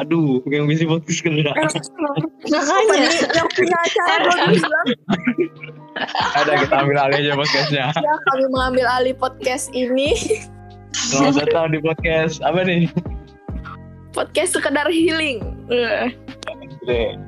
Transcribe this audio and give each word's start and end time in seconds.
Aduh, 0.00 0.40
yang 0.48 0.64
ngisi 0.64 0.88
podcast 0.88 1.20
kedua. 1.20 1.52
Makanya 2.48 3.10
yang 3.36 3.48
punya 3.52 3.76
acara 3.84 4.32
bilang 4.48 4.86
Ada 6.40 6.52
kita 6.64 6.74
ambil 6.80 6.96
alih 7.04 7.16
aja 7.20 7.32
podcastnya. 7.36 7.86
ya 7.92 8.14
kami 8.32 8.44
mengambil 8.48 8.86
alih 8.88 9.12
podcast 9.12 9.68
ini. 9.76 10.16
Selamat 10.96 11.44
datang 11.44 11.76
di 11.76 11.78
podcast 11.84 12.40
apa 12.40 12.64
nih? 12.64 12.88
Podcast 14.16 14.56
sekedar 14.56 14.88
healing. 14.88 15.44
Eh, 15.68 16.16
Oke. 16.80 17.20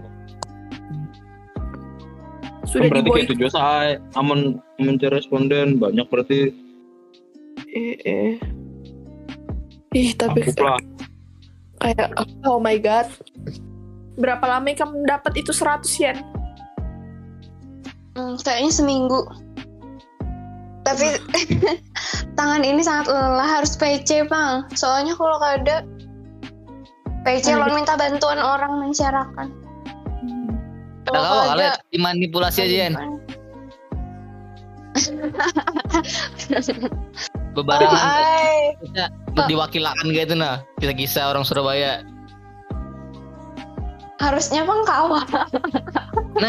Sudah 2.64 2.88
Kan 2.88 2.92
berarti 3.04 3.10
kayak 3.12 3.28
tujuh 3.36 3.50
saya 3.52 4.00
aman 4.16 4.64
mencari 4.80 5.20
responden 5.20 5.76
banyak 5.76 6.08
berarti 6.08 6.56
Eh, 7.72 7.96
eh. 8.08 8.32
Ih, 9.92 10.16
tapi 10.16 10.40
aku 10.40 10.56
lah. 10.64 10.80
Kayak 11.82 12.14
oh 12.46 12.62
my 12.62 12.78
god. 12.78 13.10
Berapa 14.16 14.44
lama 14.46 14.70
kamu 14.70 15.08
dapat 15.08 15.32
itu 15.34 15.50
100 15.50 16.02
yen? 16.02 16.16
Hmm, 18.14 18.38
kayaknya 18.38 18.70
seminggu. 18.70 19.24
Tapi 20.82 21.16
tangan 22.38 22.62
ini 22.62 22.82
sangat 22.84 23.10
lelah 23.10 23.48
harus 23.60 23.74
PC 23.74 24.28
bang. 24.28 24.66
Soalnya 24.76 25.16
kalau 25.16 25.40
gak 25.40 25.64
ada 25.64 25.76
PC 27.22 27.54
lo 27.54 27.66
minta 27.72 27.94
bantuan 27.96 28.38
orang 28.38 28.82
mensyaratkan. 28.82 29.50
Ada 31.08 31.18
kau 31.18 31.42
kalian 31.54 31.72
dimanipulasi 31.90 32.62
aja 32.62 32.76
Yen. 32.86 32.94
Oh, 37.52 37.60
Bebarengan 37.60 38.00
ay. 38.00 38.72
kita 38.80 39.42
diwakilakan 39.44 40.06
gitu 40.08 40.32
nah 40.32 40.64
kisah-kisah 40.76 41.28
orang 41.28 41.44
Surabaya. 41.44 42.00
harusnya 44.16 44.62
bang 44.62 44.82
kawan. 44.86 45.26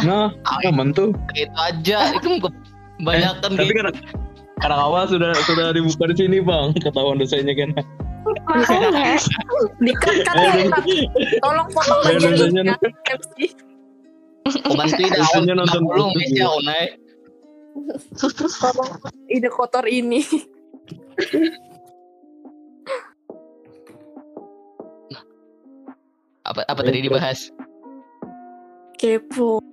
Nah, 0.05 0.29
aman 0.61 0.93
tuh. 0.93 1.09
Itu 1.33 1.49
aja 1.57 2.13
itu 2.13 2.37
kebanyakan 2.37 3.49
Tapi 3.51 3.65
gitu. 3.65 3.81
kan 3.81 3.85
karena 4.61 4.77
awal 4.77 5.03
sudah 5.03 5.33
sudah 5.43 5.73
dibuka 5.73 6.05
di 6.07 6.15
sini 6.15 6.37
bang, 6.37 6.69
ketahuan 6.77 7.17
dosanya 7.17 7.49
kan. 7.51 7.69
Dikat 9.81 10.15
kan 10.21 10.35
ya, 10.37 10.69
Kak. 10.69 10.85
Tolong 11.41 11.67
potong 11.67 11.99
Eh, 11.99 12.13
bagian 12.13 12.31
dosanya 12.31 12.61
ya, 12.61 12.69
dah 12.69 12.91
Biasanya 15.17 15.25
awal 15.49 15.57
nonton 15.57 15.81
belum 15.83 16.07
bisa 16.13 16.29
ya. 16.29 16.45
kau 16.45 16.59
naik. 16.61 16.91
Tolong 18.53 18.91
ide 19.27 19.49
kotor 19.49 19.85
ini. 19.89 20.21
Apa 26.43 26.59
apa 26.67 26.81
tadi 26.83 27.07
dibahas? 27.07 27.53
Kepo. 28.99 29.63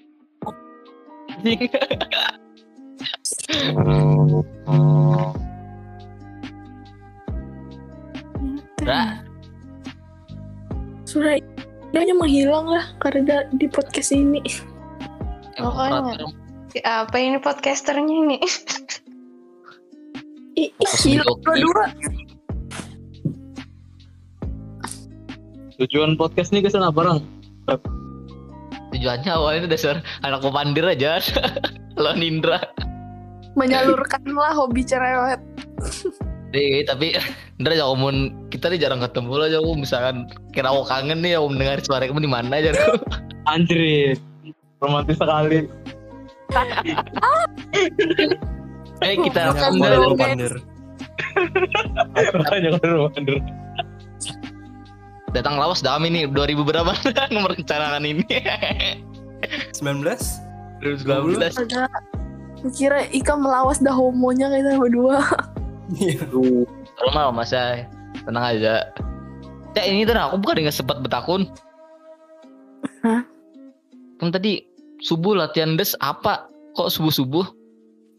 Ra, 8.80 9.20
Sudah 11.04 11.36
idenya 11.90 12.14
menghilang 12.14 12.70
lah 12.70 12.86
karena 13.02 13.44
di 13.56 13.66
podcast 13.66 14.14
ini. 14.14 14.40
operator 15.58 16.30
Apa 16.86 17.16
ini 17.18 17.42
podcasternya 17.42 18.14
ini? 18.14 18.38
Tujuan 25.80 26.20
podcast 26.20 26.52
ini 26.52 26.60
ke 26.60 26.68
sana 26.68 26.92
barang. 26.92 27.24
tujuannya 28.90 29.30
awalnya 29.30 29.70
dasar 29.70 30.02
anak 30.26 30.44
pemandir 30.44 30.84
aja. 30.84 31.22
Lo 32.02 32.12
Nindra. 32.12 32.60
Menyalurkan 33.56 34.20
lah 34.34 34.52
hobi 34.52 34.84
cerewet. 34.84 35.40
Deh, 36.50 36.82
tapi 36.82 37.14
Indra 37.62 37.78
jangan 37.78 37.94
ngomong 37.94 38.16
kita 38.50 38.74
nih 38.74 38.82
jarang 38.82 38.98
ketemu 38.98 39.32
lah 39.38 39.48
jauh 39.54 39.74
misalkan 39.78 40.26
kira 40.50 40.74
aku 40.74 40.82
kangen 40.90 41.22
nih 41.22 41.38
aku 41.38 41.46
mendengar 41.54 41.78
suara 41.78 42.10
kamu 42.10 42.26
di 42.26 42.30
mana 42.30 42.58
aja 42.58 42.74
Anjir, 43.46 44.18
romantis 44.82 45.16
sekali. 45.16 45.70
eh 49.04 49.14
kita 49.16 49.54
guys. 49.54 49.76
Pandir. 50.16 50.54
Makanya 52.36 52.68
kan 52.80 52.90
romantis. 52.90 53.42
datang 55.30 55.62
lawas 55.62 55.78
dami 55.78 56.10
nih 56.10 56.26
2000 56.26 56.58
berapa 56.66 56.90
merencanakan 57.46 58.02
ini 58.02 58.26
19? 59.78 60.02
2019 60.82 61.38
Ada 61.54 61.86
kira 62.74 63.06
Ika 63.14 63.38
melawas 63.38 63.78
dah 63.78 63.94
homonya 63.94 64.50
kita 64.50 64.74
berdua. 64.76 65.22
Iya. 65.94 66.26
Normal 66.98 67.30
masa 67.30 67.86
tenang 68.26 68.58
aja 68.58 68.90
ya 69.76 69.82
ini 69.86 70.02
tuh 70.02 70.16
aku 70.18 70.36
bukan 70.42 70.66
nggak 70.66 70.74
sempat 70.74 70.98
betakun 71.02 71.46
Hah? 73.06 73.22
kan 74.18 74.28
tadi 74.34 74.66
subuh 75.00 75.32
latihan 75.36 75.78
des 75.78 75.94
apa 76.02 76.50
kok 76.76 76.90
subuh 76.90 77.12
subuh 77.12 77.46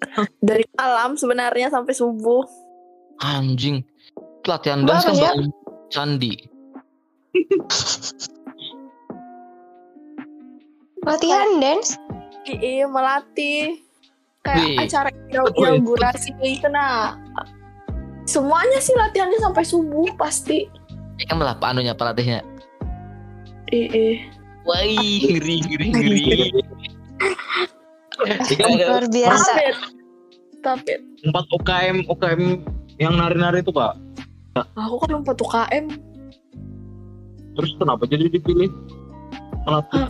Dari 0.47 0.65
malam 0.73 1.15
sebenarnya 1.15 1.69
sampai 1.69 1.93
subuh. 1.93 2.43
anjing 3.21 3.85
latihan 4.43 4.81
des 4.81 4.97
kan 4.97 5.13
ya? 5.13 5.29
bangun 5.37 5.53
candi 5.93 6.33
Latihan 11.01 11.57
dance? 11.57 11.97
Iya 12.45 12.85
melatih 12.85 13.77
kayak 14.41 14.65
Wih. 14.65 14.77
acara 14.81 15.09
inaugurasi 15.29 16.33
itu 16.41 16.65
nah. 16.69 17.17
Semuanya 18.25 18.77
sih 18.77 18.93
latihannya 18.93 19.37
sampai 19.37 19.61
subuh 19.61 20.09
pasti. 20.17 20.65
ya 21.17 21.29
kan 21.29 21.37
malah 21.37 21.53
anunya 21.61 21.93
pelatihnya 21.93 22.41
Iya. 23.69 24.25
wah 24.65 24.81
ngeri 24.81 25.61
ngeri 25.61 25.87
ngeri 25.93 26.49
Luar 28.19 29.05
biasa. 29.07 29.51
Tapi 29.51 29.65
tapi 30.61 30.91
empat 31.25 31.45
UKM 31.57 32.05
UKM 32.05 32.41
yang 33.01 33.17
nari-nari 33.17 33.65
itu 33.65 33.73
pak. 33.73 33.97
aku 34.77 34.95
kan 35.07 35.23
empat 35.25 35.37
UKM. 35.41 35.85
Terus 37.57 37.71
kenapa 37.79 38.03
jadi 38.05 38.29
dipilih? 38.29 38.69
Pelatih. 39.65 40.05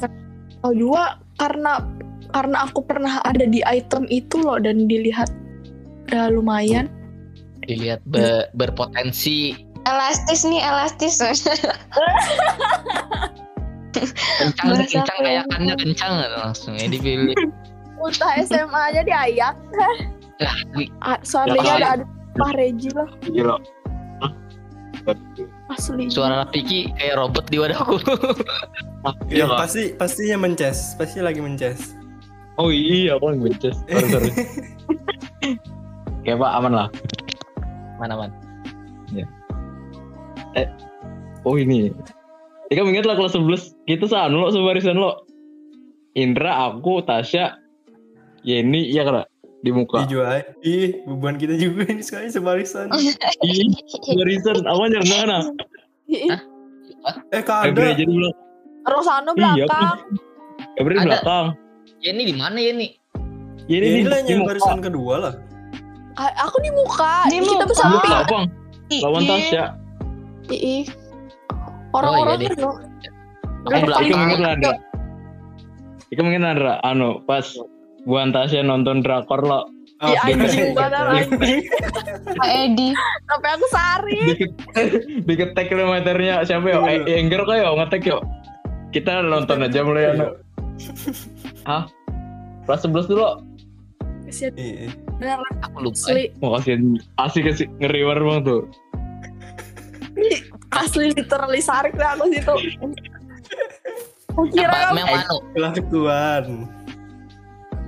Oh 0.62 0.73
dua 0.75 1.17
karena 1.39 1.81
karena 2.31 2.67
aku 2.69 2.84
pernah 2.85 3.19
ada 3.25 3.45
di 3.47 3.63
item 3.66 4.07
itu 4.12 4.39
loh 4.39 4.59
dan 4.59 4.85
dilihat 4.88 5.29
ya 6.12 6.28
lumayan. 6.31 6.89
dilihat 7.69 8.01
be- 8.09 8.50
berpotensi 8.57 9.53
Elastis 9.85 10.41
nih, 10.45 10.62
elastis. 10.62 11.22
kencang 14.41 14.81
kencang 14.81 15.06
kayakannya 15.22 15.75
kencang 15.78 16.12
langsung 16.41 16.73
ya 16.73 16.89
dipilih 16.89 17.35
Ultah 18.01 18.34
SMA 18.41 18.81
aja 18.89 19.01
diayak. 19.01 19.53
Lah, 19.72 19.95
wi- 20.78 20.89
Ah, 21.00 21.22
Seandainya 21.22 21.63
Ya, 21.63 21.75
ada 21.78 21.88
ada 21.95 22.06
Pak 22.34 22.51
Reji 22.56 22.89
lah 22.91 23.09
Gila. 23.23 23.57
Asli. 25.67 26.06
suara 26.07 26.45
Piki 26.45 26.91
kayak 26.94 27.17
robot 27.17 27.47
di 27.47 27.57
wadahku 27.57 27.97
Ah, 29.01 29.16
Iya, 29.25 29.34
iya 29.34 29.45
Kak. 29.47 29.57
pasti 29.66 29.84
pastinya 29.94 30.38
mences, 30.39 30.94
pasti 30.94 31.19
lagi 31.19 31.39
mences. 31.39 31.95
Oh 32.56 32.69
iya, 32.69 33.16
aku 33.16 33.34
yang. 33.34 33.73
Sorry, 33.89 34.07
sorry. 34.07 34.31
Oke 36.19 36.31
pak, 36.35 36.51
aman 36.53 36.73
lah. 36.75 36.88
mana 37.97 38.13
man 38.18 38.29
Oh 41.42 41.57
ini. 41.57 41.89
Ya 42.69 42.77
kamu 42.77 42.94
ingat 42.94 43.06
lah 43.06 43.15
kelas 43.15 43.33
11 43.33 43.74
kita 43.83 44.06
sanu 44.06 44.42
lo 44.42 44.50
sebarisan 44.50 44.95
lo. 44.95 45.25
Indra, 46.13 46.69
aku, 46.69 47.01
Tasya, 47.01 47.57
Yeni, 48.42 48.88
iya 48.88 49.04
kan? 49.04 49.26
Di 49.62 49.70
muka. 49.70 50.06
Juga. 50.06 50.42
Ih, 50.62 51.06
beban 51.06 51.36
kita 51.36 51.54
juga 51.54 51.86
ini 51.86 52.02
sekali 52.02 52.28
sebarisan. 52.28 52.90
Ih, 53.46 53.70
barisan. 54.10 54.66
Awalnya 54.66 55.02
mana? 55.06 55.38
Ih, 56.08 56.34
Eh, 57.32 57.42
kak 57.42 57.66
Febri 57.66 57.82
ada. 57.84 57.94
aja 57.94 58.04
di 58.04 58.14
belakang. 58.14 58.46
Rosano 58.84 59.32
Iya, 59.32 59.66
belakang. 59.66 59.98
Febri 60.72 60.94
di 60.94 61.00
Ada. 61.00 61.06
belakang. 61.08 61.46
ya 61.98 62.10
ini 62.12 62.24
di 62.24 62.34
mana 62.34 62.58
ya 62.58 62.74
nih 62.74 62.92
Yeni 63.64 63.78
Ya, 63.78 63.78
di, 63.80 63.88
inilah 64.00 64.20
di 64.20 64.26
yang 64.28 64.42
muka. 64.42 64.50
barisan 64.52 64.80
kedua 64.80 65.16
lah. 65.20 65.34
Ah, 66.16 66.30
Aku 66.44 66.58
di 66.60 66.70
muka. 66.72 67.26
Di 67.28 67.38
kita 67.38 67.46
muka. 67.56 67.66
bersamping. 67.68 68.02
Muka, 68.12 68.26
Bang. 68.28 68.46
Lawan 69.00 69.24
Tasya. 69.24 69.64
Ih. 70.52 70.86
Orang-orang 71.92 72.36
Oh, 72.36 72.42
iya, 72.42 72.50
kan 72.52 72.58
lo. 72.60 72.72
Aku 73.64 73.80
belakang. 73.84 74.04
Ika 74.04 74.16
mungkin 74.20 74.42
Andra. 74.44 74.74
Ika 76.08 76.22
mungkin 76.22 76.44
Andra. 76.44 76.74
Anu, 76.82 77.10
pas 77.24 77.46
Buan 78.03 78.30
Tasya 78.30 78.62
nonton 78.62 79.00
drakor 79.00 79.42
lo. 79.42 79.62
Di 80.01 80.18
anjing 80.18 80.74
banget 80.74 80.98
anjing. 81.30 81.62
Pak 82.33 82.50
Edi. 82.50 82.89
Sampai 83.24 83.50
aku 83.53 83.65
sari. 83.69 84.19
dikit 85.21 85.53
tag 85.53 85.69
kilometernya 85.69 86.42
siapa 86.42 86.65
ya 86.65 86.80
Iya. 86.81 87.06
eh 87.06 87.19
Engger 87.19 87.45
kok 87.45 87.53
ya 87.53 87.69
ngetek 87.71 88.03
yuk 88.07 88.21
kita 88.89 89.21
nonton 89.21 89.62
aja 89.62 89.80
mulai 89.81 90.03
Iya. 90.03 90.12
anu 90.12 90.27
Hah? 91.63 91.83
Kelas 92.65 92.81
11 92.83 93.06
dulu 93.07 93.25
Kasihan 94.25 94.54
Iya. 94.57 94.89
bener 95.15 95.38
Aku 95.62 95.77
lupa. 95.80 95.97
asli. 96.01 96.24
Mau 96.42 96.57
kasihin 96.57 96.81
Asik 97.15 97.45
kasih 97.45 97.69
ngeri 97.77 98.01
banget 98.01 98.24
bang 98.25 98.39
tuh 98.42 98.62
Asli 100.71 101.13
literally 101.13 101.62
sarik 101.62 101.94
dah 101.94 102.15
aku 102.15 102.25
situ. 102.31 102.56
Aku 104.31 104.47
kira 104.47 104.71
kan 104.71 104.95
yang 104.95 105.07
mana? 105.12 105.27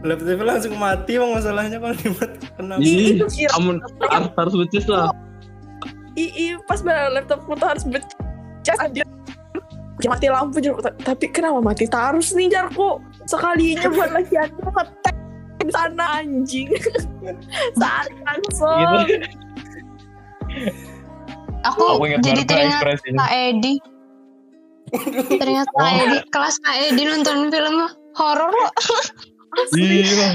Laptopnya 0.03 0.43
langsung 0.43 0.75
mati 0.75 1.15
bang 1.15 1.31
masalahnya 1.31 1.77
kalau 1.79 1.95
dimati 1.95 2.45
kenapa? 2.59 2.79
Ih, 2.83 2.91
Ih, 2.91 3.07
itu 3.15 3.25
kira 3.31 3.51
kamu 3.55 3.79
harus, 4.11 4.29
harus 4.35 4.53
becis 4.67 4.85
lah 4.91 5.07
i, 6.13 6.25
i, 6.29 6.45
pas 6.69 6.79
bener 6.81 7.09
laptopku 7.09 7.57
tuh 7.57 7.67
harus 7.73 7.83
becas 7.89 8.77
aja. 8.77 9.03
Mati 10.03 10.27
lampu 10.27 10.59
juga. 10.59 10.91
Tapi 10.99 11.31
kenapa 11.31 11.63
mati 11.63 11.87
terus 11.87 12.35
nih 12.35 12.51
jarku? 12.51 12.99
Sekalinya 13.25 13.87
buat 13.87 14.11
lagi 14.11 14.35
aku 14.35 14.61
ngetek 14.67 15.15
di 15.63 15.71
sana 15.71 16.05
anjing. 16.19 16.69
Sarik 17.79 18.17
langsung. 18.27 19.07
gitu 19.07 19.25
Aku, 21.63 21.81
aku 21.95 22.05
jadi 22.19 22.43
teringat 22.43 22.83
Pak 23.15 23.31
Edi. 23.31 23.73
Teringat 25.41 25.67
Pak 25.71 25.81
Oh. 25.87 26.01
Edi. 26.03 26.17
Kelas 26.29 26.55
Pak 26.59 26.75
Edi 26.91 27.01
nonton 27.07 27.47
film 27.47 27.77
horor 28.19 28.53
kok. 29.53 29.65
iya 29.73 30.29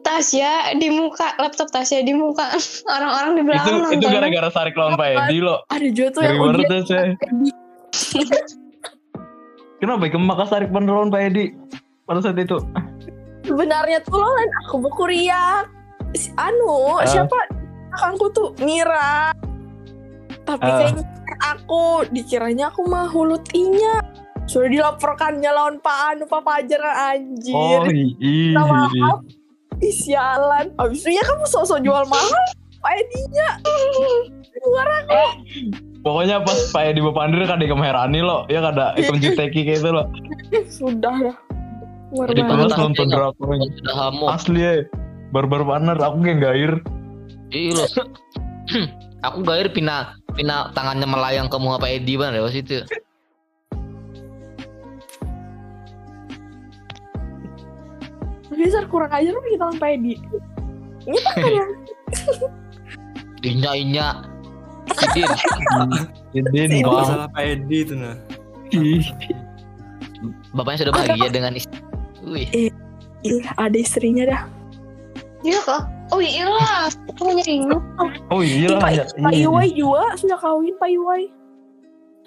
Tasya 0.00 0.72
di 0.76 0.88
muka, 0.88 1.36
laptop 1.36 1.68
Tasya 1.68 2.00
di 2.00 2.12
muka. 2.12 2.48
Orang-orang 2.94 3.30
di 3.32 3.36
itu 3.36 3.46
belakang 3.46 3.74
itu 3.74 3.84
nonton. 3.96 4.12
gara-gara 4.12 4.48
Sarik 4.48 4.74
lawan 4.74 4.94
Pak 4.94 5.06
Edi 5.08 5.36
lo 5.38 5.54
Ada 5.68 5.86
juga 5.88 6.08
tuh 6.12 6.20
yang 6.22 6.36
ujian. 6.38 6.64
Tuh 6.64 6.80
saya 6.84 7.02
kenapa 9.80 10.00
ya? 10.04 10.10
Kemak 10.12 10.36
Sarik 10.46 10.68
lawan 10.70 11.08
Pak 11.08 11.20
Edi? 11.24 11.44
Pada 12.04 12.20
saat 12.20 12.36
itu. 12.36 12.56
Sebenarnya 13.42 13.98
tuh 14.00 14.14
lo 14.14 14.26
lain 14.26 14.50
aku 14.62 14.74
berkuriak 14.80 15.64
Si- 16.12 16.30
anu 16.36 16.96
Ah. 16.96 17.04
siapa? 17.04 17.36
Kakangku 17.90 18.26
tuh 18.30 18.48
Mira. 18.60 19.32
Tapi 20.44 20.62
Ah. 20.62 20.76
kayaknya 20.78 21.04
aku 21.42 22.04
dikiranya 22.08 22.64
aku 22.68 22.84
mah 22.84 23.06
hulutinya 23.06 24.00
sudah 24.44 24.68
dilaporkannya 24.68 25.50
lawan 25.50 25.76
Pak 25.80 25.98
Anu 26.14 26.24
Pak 26.28 26.42
Fajar 26.44 26.82
anjir. 27.12 27.54
Oh 27.54 27.88
iya. 27.88 28.60
Maaf 28.60 29.24
Ih, 29.82 29.90
sialan 29.90 30.70
abis 30.78 31.02
itu 31.02 31.18
ya 31.18 31.22
kamu 31.26 31.44
sosok 31.50 31.82
jual 31.82 32.06
mahal 32.06 32.44
Pak 32.78 32.92
Edinya 32.94 33.48
luar 34.64 34.88
aku. 35.02 35.12
Pokoknya 36.04 36.40
pas 36.44 36.56
Pak 36.70 36.82
Edi 36.94 37.00
Bapak 37.02 37.22
Andri 37.26 37.44
kan 37.48 37.58
di 37.58 37.66
kemerani 37.66 38.20
lo 38.22 38.46
ya 38.46 38.62
kada 38.62 38.94
ikut 38.94 39.18
juteki 39.18 39.66
kayak 39.66 39.80
itu 39.82 39.90
lo 39.90 40.04
sudah 40.68 41.16
lah. 41.32 41.36
Jadi 42.14 42.42
banget. 42.46 42.70
Tahu 42.70 42.80
nonton 42.86 43.06
tanya. 43.10 43.16
drakor 43.18 43.48
Sudah 43.58 43.96
hamu. 43.98 44.24
asli 44.30 44.60
ya 44.62 44.72
barbar 45.34 45.62
banget 45.66 45.98
aku 45.98 46.16
kayak 46.22 46.38
gair. 46.38 46.72
Iya 47.50 47.72
loh. 47.82 47.88
Aku 49.24 49.40
gair 49.40 49.72
pina 49.72 50.20
pina 50.36 50.68
tangannya 50.76 51.08
melayang 51.08 51.48
ke 51.48 51.56
muka 51.56 51.80
Pak 51.80 51.90
Edi 51.96 52.20
bang. 52.20 52.36
Lewat 52.36 52.52
situ. 52.52 52.84
Bisa 58.54 58.86
kurang 58.88 59.10
ajar 59.10 59.30
lu 59.34 59.40
kita 59.50 59.66
Pak 59.76 59.90
Edi 59.98 60.14
ini 61.04 61.18
kan 61.20 61.36
yang 61.44 61.70
Inya 63.44 63.70
inya. 63.76 64.08
Sidin. 64.96 65.28
jadi 66.32 66.80
Itu 66.80 66.88
bang 66.88 66.96
masalah 67.04 67.28
Pak 67.28 67.44
Edi 67.44 67.76
itu 67.84 67.94
nah. 67.96 68.16
Bapaknya 70.56 70.88
sudah 70.88 70.92
bahagia 70.96 71.28
dengan 71.28 71.52
istri. 71.60 71.76
Wih. 72.24 72.72
Ih, 73.24 73.44
ada 73.56 73.76
istrinya 73.76 74.24
dah 74.28 74.42
Iya 75.44 75.60
kok. 75.60 75.82
Oh 76.12 76.20
iya 76.24 76.48
lah. 76.48 76.88
Aku 77.12 77.28
nyeringu. 77.28 77.76
oh 78.32 78.40
iya 78.40 78.68
lah 78.72 78.80
Pak, 78.80 78.92
ya, 78.96 79.04
Pak 79.04 79.32
iya. 79.36 79.44
Iwai 79.44 79.68
juga 79.76 80.16
sudah 80.16 80.38
kawin 80.40 80.72
Pak 80.80 80.88
Iwai 80.88 81.22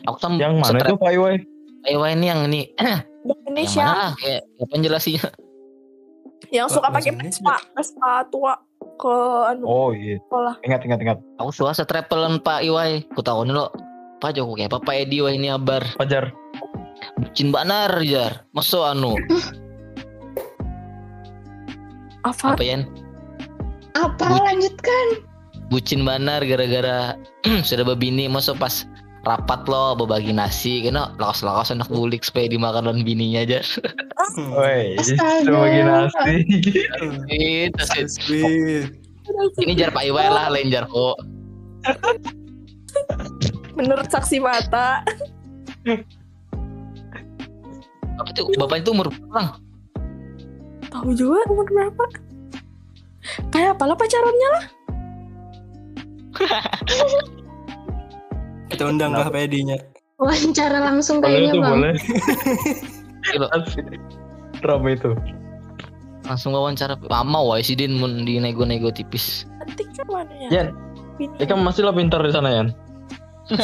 Aku 0.06 0.18
kan 0.22 0.38
yang 0.38 0.62
mana 0.62 0.78
itu 0.78 0.94
Pak 0.98 1.12
Iwai 1.18 1.42
Pak 1.82 1.90
Iwai 1.98 2.12
ini 2.14 2.26
yang 2.30 2.42
ini. 2.46 2.62
di 2.78 3.34
yang 3.34 3.42
Indonesia 3.50 3.86
mana 3.90 3.98
lah 3.98 4.14
kayak 4.22 4.42
apa 4.46 4.66
penjelasinya? 4.70 5.26
Yang 6.54 6.68
suka 6.70 6.88
pakai. 6.90 7.12
Vespa 7.18 7.56
Vespa 7.74 8.24
tua 8.30 8.54
ke 8.98 9.16
anu 9.54 9.64
oh 9.66 9.90
iya 9.94 10.18
sekolah 10.26 10.56
ingat 10.66 10.82
ingat 10.86 11.00
ingat 11.06 11.18
Aku 11.38 11.50
suka 11.54 11.74
travelan 11.86 12.42
Pak 12.42 12.66
Iwai. 12.66 13.06
Ku 13.14 13.22
tahu 13.22 13.46
nih 13.46 13.54
lo. 13.54 13.70
Pak 14.18 14.34
Joko 14.34 14.58
kayak 14.58 14.74
apa 14.74 14.82
Pak 14.82 14.96
Edi 15.06 15.22
wah 15.22 15.30
ini 15.30 15.54
abar. 15.54 15.86
Fajar 15.98 16.34
Bucin 17.22 17.54
banar 17.54 18.02
jar. 18.02 18.46
Masuk 18.58 18.82
anu. 18.82 19.14
apa 22.26 22.58
Apa 22.58 22.64
ya? 22.66 22.82
Apa 23.94 24.26
Bu- 24.34 24.42
lanjutkan? 24.46 25.06
Bucin 25.70 26.02
banar 26.02 26.42
gara-gara 26.48 27.14
sudah 27.68 27.84
berbini 27.86 28.26
masuk 28.26 28.58
pas 28.58 28.88
rapat 29.28 29.68
lo 29.68 29.94
berbagi 30.00 30.32
nasi 30.32 30.80
kena 30.82 31.12
lakas-lakas 31.20 31.76
anak 31.76 31.92
bulik 31.92 32.24
supaya 32.24 32.48
dimakan 32.48 32.88
lawan 32.88 33.04
bininya 33.04 33.44
aja. 33.44 33.60
Woi, 34.56 34.96
sebagai 35.04 35.84
nasi. 35.84 36.36
Sweet. 38.08 38.96
Ini 39.60 39.74
jar 39.76 39.92
Pak 39.92 40.08
Iwai 40.08 40.32
lah 40.32 40.48
lain 40.48 40.72
jar 40.72 40.88
kok. 40.88 41.20
menurut 43.78 44.10
saksi 44.10 44.42
mata 44.42 45.06
Apa 48.18 48.30
itu 48.34 48.42
bapak 48.58 48.82
itu 48.82 48.90
umur 48.92 49.08
berapa? 49.14 49.62
tahu 50.90 51.14
juga 51.14 51.46
umur 51.52 51.68
berapa 51.70 52.04
kayak 53.54 53.78
apalah 53.78 53.94
pacarannya 53.94 54.50
lah 54.50 54.66
Kita 58.68 58.84
undang 58.86 59.12
lah 59.12 59.28
Pak 59.28 59.48
Edinya. 59.48 59.78
Wawancara 60.18 60.82
langsung 60.82 61.22
Boleh 61.22 61.46
kayaknya 61.46 61.52
tuh 61.54 61.62
bang. 61.62 61.74
boleh. 61.78 61.94
Drama 64.64 64.90
itu. 64.90 65.12
langsung 66.28 66.52
wawancara 66.52 67.00
lama 67.08 67.40
wah 67.40 67.56
si 67.64 67.72
Din 67.72 67.96
mun 67.96 68.28
di 68.28 68.36
nego-nego 68.36 68.92
tipis. 68.92 69.48
cantik 69.64 69.88
kan 69.96 70.08
mana 70.12 70.34
ya 70.44 70.50
Yan, 70.52 70.68
ya 71.40 71.46
kan 71.48 71.64
masih 71.64 71.88
lah 71.88 71.96
pintar 71.96 72.20
di 72.20 72.36
sana 72.36 72.50
Yan. 72.52 72.68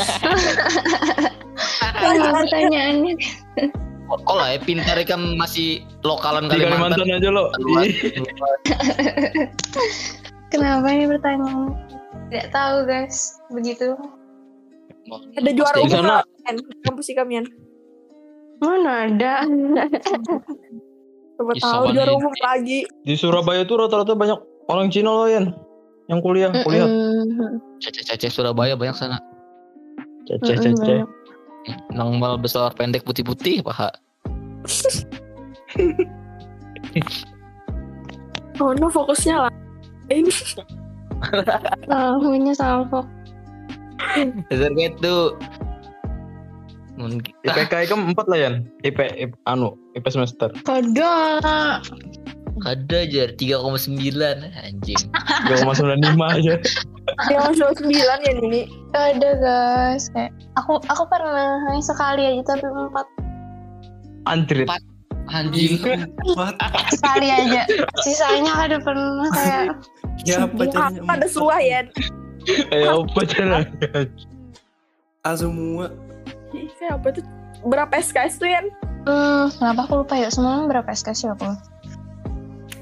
Pertanyaannya? 2.00 3.13
Kok 4.07 4.31
lah 4.31 4.55
ya 4.55 4.60
pintar 4.63 4.95
kan 5.03 5.36
masih 5.36 5.83
lokalan 6.03 6.48
Di 6.48 6.55
Kalimantan. 6.55 7.03
Kalimantan 7.03 7.19
aja 7.19 7.29
lo. 7.36 7.43
Kenapa 10.48 10.88
ini 10.88 11.05
pertanyaannya? 11.10 11.75
Tidak 12.29 12.48
tahu 12.53 12.75
guys. 12.86 13.41
Begitu. 13.51 13.98
Ada 15.12 15.50
juara 15.51 15.77
Di 15.77 15.89
umum 15.89 16.05
Yan. 16.45 16.55
kampus 16.83 17.05
si 17.05 17.13
kamian 17.13 17.45
Mana 18.57 19.12
ada? 19.12 19.43
coba 21.36 21.51
tahu 21.57 21.83
sama 21.83 21.91
juara 21.91 22.12
umum 22.13 22.33
lagi 22.39 22.88
Di 23.03 23.13
Surabaya 23.13 23.63
tuh 23.63 23.81
rata-rata 23.81 24.13
banyak 24.13 24.39
orang 24.67 24.88
Cina 24.88 25.12
loh 25.12 25.27
Yan. 25.27 25.51
Yang 26.03 26.19
kuliah, 26.19 26.51
kuliah. 26.63 26.88
Cece-cece 27.79 28.27
Surabaya 28.27 28.75
banyak 28.75 28.91
sana. 28.91 29.24
Cece, 30.27 30.60
Mm-mm, 30.60 30.75
cece. 30.75 30.95
Nang 31.95 32.19
mal 32.19 32.36
besar 32.36 32.75
pendek 32.75 33.07
putih-putih 33.07 33.63
paha. 33.63 33.88
oh 38.60 38.72
no 38.75 38.88
fokusnya 38.88 39.48
lah 39.48 39.53
ini 40.13 40.27
Tahunya 41.88 42.51
salvo. 42.51 43.07
Dasar 44.51 44.72
gitu. 44.77 45.38
Mun 46.93 47.25
IPK 47.41 47.89
kan 47.89 48.00
4 48.13 48.29
lah 48.29 48.38
Yan. 48.38 48.55
IP, 48.86 49.01
IP 49.17 49.31
anu, 49.50 49.74
IP 49.98 50.05
semester. 50.13 50.53
Kada. 50.62 51.81
ada 52.63 52.98
aja 53.01 53.33
3,9 53.33 53.98
anjing. 54.62 55.01
3,95 55.50 56.38
aja. 56.38 56.53
dia 57.27 57.39
masuk 57.43 57.75
sembilan 57.75 58.17
ya 58.24 58.33
ini 58.45 58.62
Kada 58.93 59.31
guys. 59.41 60.07
Kayak 60.13 60.31
aku 60.55 60.79
aku 60.88 61.03
pernah 61.10 61.60
hanya 61.67 61.83
sekali 61.83 62.24
aja 62.29 62.41
tapi 62.45 62.63
empat 62.69 63.07
Antrit. 64.29 64.69
Anjing. 65.33 65.81
What? 66.38 66.55
sekali 66.93 67.27
aja. 67.27 67.65
Sisanya 68.05 68.53
kada 68.53 68.77
pernah 68.79 69.27
kayak 69.33 69.65
Ya 70.24 70.45
apa 70.45 70.69
ada 71.10 71.27
suah 71.27 71.60
ya 71.60 71.83
Eh 72.75 72.88
apa 72.88 73.19
cara? 73.27 73.63
A 75.23 75.31
semua. 75.39 75.91
Kayak 76.51 76.93
apa 77.00 77.07
tuh 77.15 77.23
berapa 77.63 77.93
SKS 77.95 78.43
tuh 78.43 78.51
Yan 78.51 78.67
Hmm, 79.03 79.51
kenapa 79.59 79.83
aku 79.83 80.00
lupa 80.03 80.15
ya? 80.15 80.31
Semalam 80.31 80.71
berapa 80.71 80.88
SKS 80.88 81.27
ya 81.27 81.35
aku? 81.35 81.51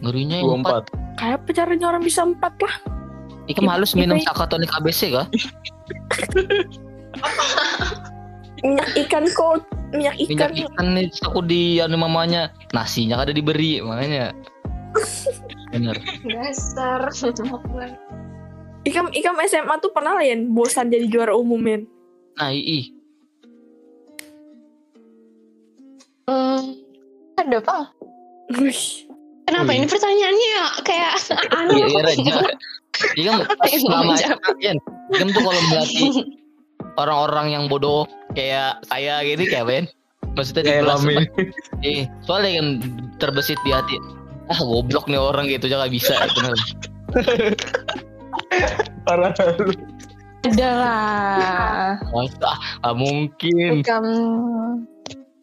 Ngerinya 0.06 0.38
yang 0.38 0.62
4. 0.62 0.86
24. 1.18 1.18
Kayak 1.18 1.40
pacarnya 1.50 1.86
orang 1.90 2.04
bisa 2.06 2.22
empat 2.22 2.54
lah. 2.62 2.76
Ikam 3.50 3.66
halus 3.66 3.98
minum 3.98 4.22
sakatonik 4.22 4.70
ABC 4.70 5.10
kah? 5.10 5.26
Minyak 8.62 8.90
ikan 9.06 9.26
kok. 9.34 9.66
Minyak 9.90 10.16
ikan. 10.22 10.54
Minyak 10.54 10.70
ikan 10.70 10.88
nih 10.94 11.10
aku 11.26 11.42
di 11.42 11.82
anu 11.82 11.98
mamanya 11.98 12.54
nasinya 12.70 13.18
kada 13.26 13.34
diberi 13.34 13.82
makanya. 13.82 14.30
Bener. 15.74 15.98
Dasar. 16.22 17.10
Ikam, 18.82 19.14
ikam 19.14 19.38
SMA 19.46 19.76
tuh 19.78 19.94
pernah 19.94 20.18
lah 20.18 20.26
ya 20.26 20.34
bosan 20.42 20.90
jadi 20.90 21.06
juara 21.06 21.38
umum 21.38 21.62
men. 21.62 21.86
Nah, 22.42 22.50
ii. 22.50 22.90
Hmm, 26.26 26.82
ada 27.38 27.58
apa? 27.62 27.94
Wih. 28.58 29.06
Kenapa 29.46 29.70
Wih. 29.70 29.78
ini 29.78 29.86
pertanyaannya 29.86 30.54
kayak 30.82 31.12
anu? 31.62 31.72
Iya, 31.78 31.86
iya, 31.86 32.02
Raja. 32.02 32.36
Iya 33.18 33.32
kan 33.34 33.58
Yang 33.66 33.82
selama 33.88 34.14
kan 35.12 35.28
tuh 35.34 35.42
kalau 35.42 35.62
melatih 35.74 36.12
orang-orang 37.02 37.48
yang 37.50 37.64
bodoh 37.66 38.06
kayak 38.34 38.82
saya 38.90 39.22
gitu 39.26 39.46
kayak 39.46 39.66
Ben. 39.70 39.86
Maksudnya 40.38 40.64
di 40.64 40.70
Kayak 40.72 40.84
kelas 40.88 41.02
Lami. 41.04 41.16
Eh, 41.84 42.02
soalnya 42.24 42.50
kan 42.62 42.68
terbesit 43.20 43.60
di 43.68 43.72
hati. 43.76 44.00
Ah, 44.48 44.60
goblok 44.64 45.06
nih 45.12 45.20
orang 45.20 45.48
gitu 45.52 45.68
aja 45.68 45.84
gak 45.86 45.94
bisa 45.94 46.14
itu. 46.16 46.40
Parah. 49.06 49.32
Ada 50.42 50.70
lah. 50.74 52.02
Masa 52.10 52.52
ah, 52.82 52.96
mungkin. 52.98 53.86
Bukan. 53.86 54.04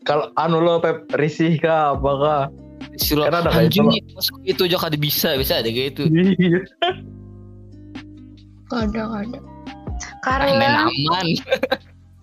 Kalau 0.03 0.33
anu 0.41 0.59
lo 0.59 0.81
Pep 0.83 1.07
risih 1.15 1.61
kah 1.61 1.95
apakah? 1.95 2.51
Suruh 2.99 3.27
Karena 3.31 3.47
ada 3.47 3.51
kayak 3.51 3.71
anjing 3.71 3.87
itu, 3.91 4.11
masuk 4.15 4.37
itu 4.47 4.63
aja 4.67 4.79
kada 4.79 4.99
bisa, 4.99 5.29
bisa 5.39 5.63
aja 5.63 5.71
kayak 5.71 5.95
itu. 5.95 6.03
Iya. 6.11 6.61
Ada, 8.75 9.03
ada. 9.07 9.39
Ah, 10.29 10.45
main 10.45 10.61
Karena 10.61 10.69
aman. 10.87 11.27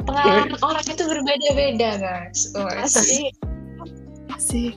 pengalaman 0.06 0.60
orang 0.62 0.86
itu 0.86 1.04
berbeda-beda, 1.04 1.90
guys. 2.00 2.40
Oh, 2.54 2.70
asik. 2.70 3.34
Asik. 4.36 4.76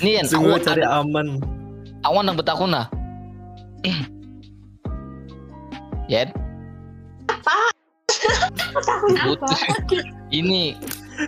Nih 0.00 0.24
Sungguh 0.24 0.56
awan 0.56 0.64
cari 0.64 0.82
aman. 0.84 1.26
awan 2.02 2.22
nang 2.26 2.36
betakun 2.38 2.74
Ya, 6.12 6.28
Tahun 6.28 6.36
apa? 9.16 9.26
butuh. 9.26 9.56
Ini 10.28 10.76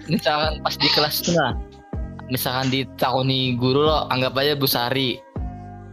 misalkan 0.06 0.60
pas 0.60 0.76
di 0.76 0.88
kelas 0.92 1.20
tuh 1.20 1.32
nah, 1.32 1.52
misalkan 2.26 2.68
ditakuni 2.68 3.54
guru 3.54 3.82
lo 3.82 4.04
anggap 4.08 4.36
aja 4.36 4.52
Bu 4.52 4.64
Sari. 4.64 5.16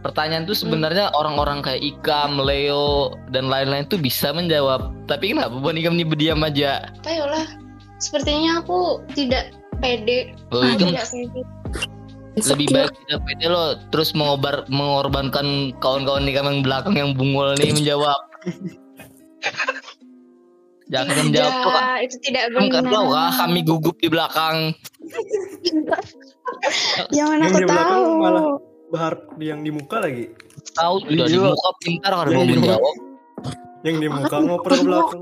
Pertanyaan 0.02 0.44
tuh 0.44 0.52
sebenarnya 0.52 1.08
orang-orang 1.14 1.62
kayak 1.62 1.80
Ikam, 1.80 2.36
Leo 2.36 3.14
dan 3.30 3.46
lain-lain 3.46 3.86
tuh 3.86 3.96
bisa 3.96 4.28
menjawab. 4.28 4.90
Tapi 5.06 5.30
kenapa 5.30 5.54
bukan 5.54 5.78
Ikam 5.78 5.94
nih 5.94 6.04
berdiam 6.04 6.42
aja? 6.42 6.90
Ayolah. 7.06 7.46
Sepertinya 7.96 8.58
aku 8.58 8.98
tidak 9.14 9.54
pede. 9.78 10.34
Oh, 10.50 10.60
Ah, 10.60 10.68
Ikam 10.68 10.90
tidak 10.90 11.08
pede. 11.08 11.40
lebih 12.32 12.64
baik 12.72 12.90
tidak 12.98 13.20
pede 13.28 13.44
lo 13.46 13.76
terus 13.92 14.12
mengobar 14.12 14.64
mengorbankan 14.66 15.70
kawan-kawan 15.78 16.24
Ikam 16.24 16.44
yang 16.44 16.60
belakang 16.60 16.92
yang 16.92 17.14
bungul 17.14 17.56
nih 17.56 17.72
menjawab. 17.76 18.20
Jangan 20.88 21.14
menjawab 21.24 21.52
tuh 21.54 21.64
Kak. 21.64 21.72
Tidak, 21.72 22.02
itu 22.02 22.16
tidak 22.20 22.42
Kamu 22.50 22.66
nggak 22.68 22.82
tahu 22.84 23.06
benar. 23.06 23.16
kah 23.16 23.30
kami 23.38 23.60
gugup 23.62 23.96
di 23.96 24.06
belakang. 24.06 24.56
Yang 27.10 27.26
mana 27.28 27.38
Yang 27.38 27.42
aku 27.42 27.56
di 27.56 27.66
belakang 27.66 27.98
tahu. 27.98 28.18
malah 28.18 28.44
Bahar 28.92 29.14
yang 29.40 29.58
di 29.58 29.70
muka 29.72 29.96
lagi. 29.98 30.24
Tahu 30.74 30.94
sudah 31.02 31.24
di 31.24 31.32
Iya. 31.32 31.48
muka 31.48 31.70
pintar 31.80 32.10
kalau 32.12 32.26
Yang 32.26 32.28
mau 32.28 32.44
di 32.44 32.50
muka. 32.50 32.60
menjawab. 32.60 32.94
Yang 33.82 33.96
di 33.96 34.06
muka 34.10 34.36
ngoper 34.38 34.70
ke 34.70 34.82
belakang. 34.84 35.20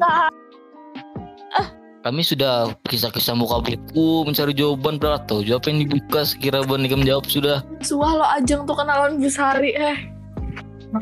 Kami 2.00 2.24
sudah 2.24 2.52
kisah-kisah 2.82 3.34
muka 3.34 3.60
buku 3.60 4.24
mencari 4.24 4.50
jawaban 4.50 4.96
berat 4.96 5.26
tahu 5.26 5.44
jawab 5.44 5.62
yang 5.66 5.78
dibuka 5.84 6.24
sekira 6.24 6.60
Bon 6.64 6.80
Ikam 6.80 7.00
jawab 7.00 7.24
sudah. 7.26 7.60
Suah 7.78 8.12
lo 8.16 8.24
ajeng 8.32 8.64
tuh 8.64 8.72
kenalan 8.72 9.16
Besari 9.16 9.70
eh. 9.70 9.96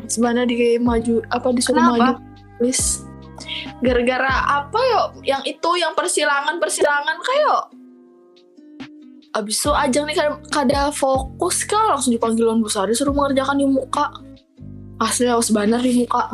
Sebenarnya 0.05 0.45
di 0.45 0.77
maju 0.77 1.17
apa 1.31 1.49
disuruh 1.49 1.81
Kenapa? 1.81 1.97
maju 1.97 2.13
please. 2.59 3.01
Gara-gara 3.79 4.33
apa 4.63 4.79
yo? 4.79 5.03
Yang 5.23 5.57
itu 5.57 5.69
yang 5.79 5.93
persilangan 5.95 6.57
persilangan 6.59 7.17
kayak 7.21 7.79
Abis 9.29 9.61
itu 9.61 9.69
ajeng 9.69 10.09
nih 10.09 10.17
kada, 10.17 10.33
kada 10.49 10.81
fokus 10.89 11.61
kah 11.61 11.93
langsung 11.93 12.17
dipanggil 12.17 12.49
Wan 12.49 12.65
Besari 12.65 12.97
suruh 12.97 13.13
mengerjakan 13.13 13.61
di 13.61 13.67
muka. 13.69 14.09
Asli 14.97 15.29
harus 15.29 15.53
benar 15.53 15.85
di 15.85 16.01
muka. 16.01 16.33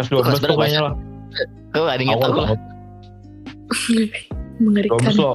Kelas 0.00 0.08
12 0.08 0.24
Kelas 0.24 0.40
pokoknya 0.48 0.80
lah. 0.80 0.94
Kau 1.76 1.84
ada 1.84 2.00
ingat 2.00 2.24
aku 2.24 2.40
lah. 2.40 2.50
Mengerikan. 4.56 5.12
12 5.12 5.20
lo. 5.20 5.32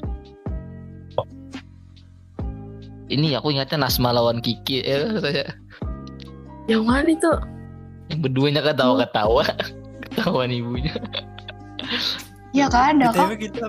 Ini 3.09 3.37
aku 3.37 3.53
ingatnya 3.53 3.85
Nasma 3.85 4.09
lawan 4.09 4.41
Kiki 4.41 4.81
ya 4.81 5.21
saya. 5.21 5.53
Yang 6.65 6.83
mana 6.85 7.09
itu? 7.09 7.31
Yang 8.09 8.19
keduanya 8.29 8.61
ketawa-ketawa. 8.65 9.45
Ketahuan 10.09 10.49
ibunya. 10.49 10.93
Ya 12.49 12.65
kan 12.65 12.97
ada 12.97 13.13
kok. 13.13 13.29
BTW 13.29 13.33
kita 13.37 13.65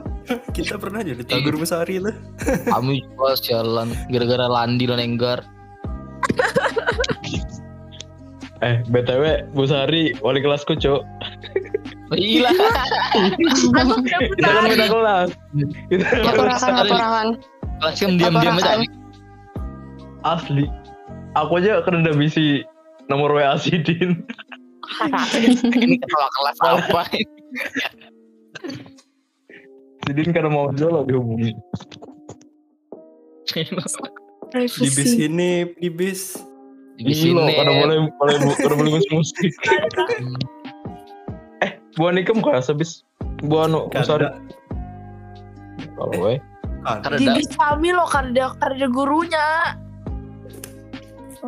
kita 0.57 0.75
pernah 0.81 1.05
jadi 1.05 1.21
tagur 1.29 1.61
besari 1.61 2.01
lah. 2.01 2.17
Kami 2.65 3.05
juga 3.05 3.37
jalan 3.45 3.93
gara-gara 4.09 4.49
Landi 4.49 4.89
dan 4.89 5.01
Enggar. 5.05 5.45
Eh, 8.61 8.85
BTW 8.93 9.53
Bu 9.57 9.65
Sari 9.65 10.13
wali 10.21 10.41
kelasku, 10.45 10.77
Cuk. 10.77 11.01
Gila. 12.13 12.51
Tidak 12.53 13.85
Kita 14.37 14.49
kan 14.53 14.65
beda 14.69 14.87
kelas. 14.89 15.29
Kita 15.89 16.05
kan 16.05 16.21
beda 16.21 16.25
Laporakan, 16.29 16.73
kelas. 17.81 17.97
kan 18.01 18.11
diam-diam 18.21 18.57
aja. 18.61 18.85
Asli. 20.29 20.69
Aku 21.41 21.57
aja 21.57 21.81
kan 21.85 22.05
udah 22.05 22.13
bisi 22.13 22.61
nomor 23.11 23.35
WA 23.35 23.59
Sidin. 23.59 24.23
Ini 25.75 25.95
ketawa 25.99 26.29
kelas 26.31 26.59
apa? 26.63 27.03
Sidin 30.07 30.29
kan 30.31 30.47
mau 30.49 30.71
jual 30.71 31.03
dihubungi. 31.11 31.53
Di 34.55 34.89
bis 34.95 35.13
ini, 35.19 35.67
di 35.79 35.91
bis. 35.91 36.39
Di 37.01 37.33
loh, 37.33 37.49
sini. 37.49 37.57
kada 37.57 37.73
boleh 37.73 37.97
boleh 38.21 38.35
kada 38.61 38.75
boleh 38.77 38.93
musik 39.01 39.11
musik. 39.11 39.53
eh, 41.65 41.81
buan 41.97 42.21
ikam 42.21 42.45
kah 42.45 42.61
sebis 42.61 43.09
buan 43.41 43.73
anu 43.73 43.89
Bu 43.89 44.05
Sari. 44.05 44.29
Kada. 44.29 44.37
Kalau 45.97 46.29
eh 46.29 46.39
Kada. 46.85 47.17
Di 47.17 47.25
bis 47.33 47.49
kami 47.57 47.97
loh 47.97 48.05
karena 48.05 48.53
karena 48.61 48.87
gurunya. 48.93 49.49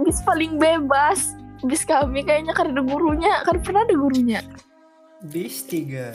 Bis 0.08 0.24
paling 0.24 0.56
bebas. 0.56 1.36
Bis 1.62 1.82
kami 1.82 2.22
kayaknya 2.22 2.52
karena 2.52 2.80
gurunya. 2.82 3.42
Kan 3.46 3.62
pernah 3.62 3.86
ada 3.86 3.94
gurunya. 3.94 4.40
Bis 5.22 5.62
tiga. 5.62 6.10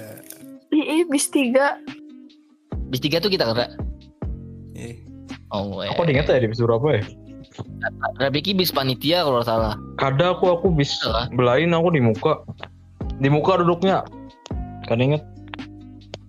Iya, 0.68 1.08
bis 1.08 1.32
tiga. 1.32 1.80
Bis 2.92 3.00
tiga 3.00 3.24
tuh 3.24 3.32
kita 3.32 3.48
kata. 3.48 3.72
Eh, 4.76 5.00
Oh, 5.48 5.80
eh. 5.80 5.88
aku 5.88 6.04
ingat 6.04 6.28
ya 6.28 6.44
di 6.44 6.52
bis 6.52 6.60
berapa 6.60 7.00
ya? 7.00 7.04
Rabiki 8.20 8.52
bis 8.52 8.70
panitia 8.70 9.24
kalau 9.24 9.40
salah. 9.42 9.80
Kada 9.96 10.36
aku 10.36 10.52
aku 10.52 10.68
bis 10.70 10.92
Salah. 11.00 11.32
belain 11.32 11.72
aku 11.72 11.90
di 11.96 12.04
muka. 12.04 12.44
Di 13.18 13.32
muka 13.32 13.64
duduknya. 13.64 14.04
Kan 14.86 15.00
inget? 15.00 15.24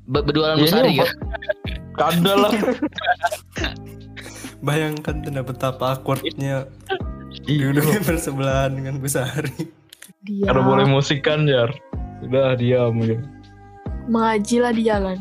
Be- 0.06 0.22
Berdua 0.22 0.54
Iya, 0.54 0.86
ini 0.86 1.02
kan. 1.02 1.10
Kada 1.98 2.32
lah. 2.46 2.52
bayangkan 4.66 5.18
betapa 5.42 5.98
awkwardnya. 5.98 6.70
Duduknya 7.50 8.00
bersebelahan 8.08 8.74
dengan 8.74 9.00
Besari. 9.00 9.72
Dia 10.20 10.50
Kada 10.50 10.60
boleh 10.60 10.84
musikan 10.84 11.46
jar. 11.46 11.72
Udah 12.20 12.52
diam 12.52 12.98
ya. 12.98 13.16
mengaji 14.04 14.56
lah 14.58 14.72
di 14.72 14.82
jalan. 14.82 15.18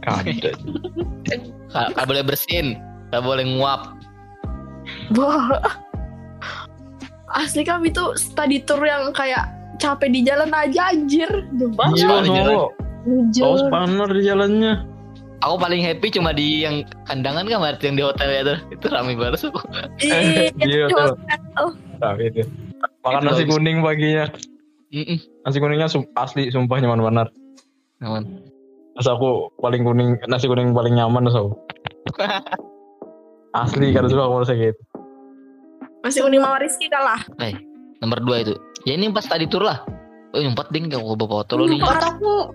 Kada. 0.00 0.52
Ka- 1.68 1.90
Nggak 1.90 2.06
boleh 2.06 2.24
bersin, 2.24 2.66
nggak 3.08 3.20
boleh 3.20 3.44
nguap. 3.50 3.96
Wah. 5.12 5.60
Asli 7.30 7.62
kami 7.62 7.88
tuh 7.88 8.14
study 8.14 8.58
tour 8.60 8.80
yang 8.80 9.10
kayak 9.10 9.48
capek 9.76 10.10
di 10.10 10.20
jalan 10.20 10.50
aja 10.50 10.90
anjir. 10.90 11.30
Sumpah. 11.52 11.88
Iya, 11.90 12.04
Soalnya 12.04 12.32
jalan. 12.38 12.54
no. 12.54 12.64
Jujur. 13.00 13.42
Tahu 13.42 13.56
spanner 13.64 14.08
di 14.10 14.22
jalannya. 14.22 14.72
Aku 15.40 15.56
paling 15.56 15.80
happy 15.80 16.12
cuma 16.12 16.30
di 16.30 16.62
yang 16.62 16.84
kandangan 17.04 17.48
kan 17.48 17.58
berarti 17.58 17.88
yang 17.88 17.96
di 17.96 18.04
hotel 18.04 18.28
ya 18.28 18.42
tuh. 18.44 18.58
Itu 18.70 18.86
rame 18.88 19.16
banget 19.16 19.40
aku. 19.40 19.60
Iya, 19.98 20.52
Iya, 20.68 20.84
itu 20.86 20.92
betul. 20.92 21.16
Nah, 21.96 22.12
itu. 22.16 22.42
Makan 23.00 23.20
Itu 23.20 23.26
nasi 23.26 23.42
bagus. 23.42 23.52
kuning 23.56 23.76
paginya. 23.80 24.26
Nasi 25.42 25.56
kuningnya 25.56 25.88
sum- 25.88 26.10
asli 26.12 26.52
sumpah 26.52 26.76
nyaman 26.78 27.00
benar. 27.00 27.26
Aman. 28.00 28.24
Terus 28.92 29.08
aku 29.08 29.48
paling 29.56 29.80
kuning 29.80 30.20
nasi 30.26 30.44
kuning 30.44 30.76
paling 30.76 30.92
nyaman 30.92 31.24
terus 31.24 31.36
aku. 31.38 31.50
Asli 33.52 33.90
kan 33.90 34.06
suka 34.06 34.22
aku 34.22 34.34
merasa 34.36 34.54
gitu. 34.54 34.78
Masih 36.00 36.22
Uni 36.22 36.38
sama 36.38 36.56
Rizky 36.56 36.86
kalah. 36.86 37.18
Eh, 37.42 37.52
nomor 37.98 38.22
dua 38.22 38.40
itu. 38.40 38.54
Ya 38.84 38.94
ini 38.94 39.10
pas 39.10 39.26
tadi 39.26 39.44
tur 39.44 39.60
lah. 39.60 39.82
Oh, 40.30 40.38
empat 40.38 40.70
ding 40.70 40.86
gak 40.86 41.02
bawa 41.02 41.42
foto 41.42 41.58
lo 41.58 41.64
nih. 41.66 41.82
Otakku 41.82 42.54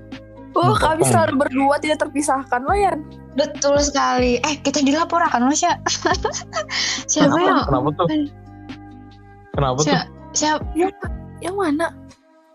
Oh, 0.56 0.72
kami 0.72 1.04
selalu 1.04 1.46
berdua 1.46 1.76
tidak 1.84 2.08
terpisahkan 2.08 2.64
lo 2.64 2.72
ya. 2.72 2.96
betul 3.36 3.76
sekali. 3.84 4.40
Eh, 4.40 4.56
kita 4.64 4.80
dilaporkan 4.80 5.44
loh, 5.44 5.52
Sya. 5.52 5.76
Siapa 7.12 7.36
ya? 7.36 7.68
Kenapa 7.68 7.90
tuh? 7.92 8.08
Kenapa 9.52 9.80
tuh? 9.84 10.00
Siapa? 10.32 10.64
Yang 11.44 11.56
mana? 11.60 11.92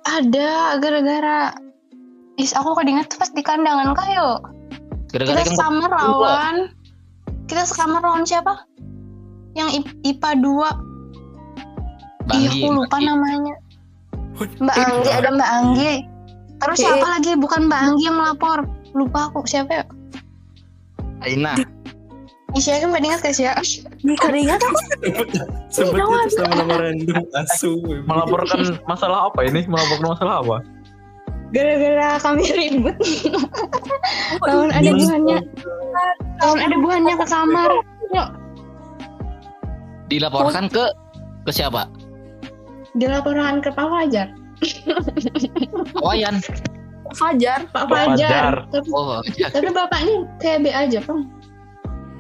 Ada 0.08 0.80
gara-gara 0.80 1.52
Is, 2.40 2.56
aku 2.56 2.72
kok 2.72 2.88
ingat 2.88 3.12
tuh 3.12 3.20
pas 3.20 3.28
di 3.36 3.44
kandangan 3.44 3.92
kayo. 3.92 4.40
Gara-gara 5.12 5.44
Kita 5.44 5.52
sekamar 5.52 5.92
lawan. 5.92 6.56
Kita 7.44 7.68
sekamar 7.68 8.00
lawan 8.00 8.24
siapa? 8.24 8.64
Yang 9.52 9.84
IPA 10.08 10.30
2. 10.40 10.48
Iya, 10.48 10.72
Banggi. 12.24 12.48
aku 12.48 12.66
lupa 12.72 12.96
namanya. 12.96 13.54
Mbak 14.40 14.76
Anggi, 14.88 15.10
ada 15.12 15.28
Mbak 15.36 15.50
Anggi. 15.52 15.92
Terus 16.60 16.76
Eh, 16.76 16.82
siapa 16.84 17.06
lagi? 17.08 17.32
Bukan 17.34 17.66
Mbak 17.66 17.80
Anggi 17.82 18.04
yang 18.04 18.16
melapor. 18.16 18.58
Lupa 18.92 19.28
aku. 19.28 19.42
Siapa 19.44 19.70
ya? 19.72 19.84
Aina. 21.20 21.54
Isya 22.50 22.82
kan 22.82 22.90
mbak 22.90 23.06
ingat 23.06 23.20
gak 23.22 23.30
sih 23.30 23.46
ya? 23.46 23.54
Di 24.02 24.18
keringat 24.18 24.58
aku. 24.58 24.74
Sempet 25.70 26.02
Nawan. 26.02 26.26
itu 26.26 26.34
sama 26.34 26.54
nama 26.58 26.74
random 26.82 27.22
asu. 27.38 27.78
Melaporkan 28.02 28.60
masalah 28.84 29.30
apa 29.30 29.46
ini? 29.46 29.62
Melaporkan 29.70 30.18
masalah 30.18 30.34
apa? 30.42 30.56
Gara-gara 31.54 32.18
kami 32.18 32.42
ribut. 32.50 32.98
Lawan 34.42 34.74
ada 34.74 34.90
buahnya. 34.90 35.38
Lawan 36.42 36.58
ada 36.58 36.76
buahnya 36.76 37.14
ke 37.14 37.26
kamar. 37.26 37.70
Yuk, 38.10 38.28
Dilaporkan 40.08 40.66
ke 40.66 40.84
ke 41.46 41.52
siapa? 41.54 41.86
dilaporkan 42.90 43.62
ke 43.62 43.70
Pak 43.70 43.86
Fajar. 43.86 44.28
Wayan. 46.00 46.36
Fajar. 47.10 47.66
Pak 47.74 47.84
Pak 47.84 48.14
Fajar. 48.14 48.30
Fajar. 48.30 48.54
Tapi, 48.70 48.88
Oh, 48.94 49.18
ya. 49.34 49.48
tapi 49.50 49.66
bapaknya 49.74 50.14
kayak 50.38 50.58
B 50.62 50.66
aja, 50.70 50.98
Bang. 51.02 51.26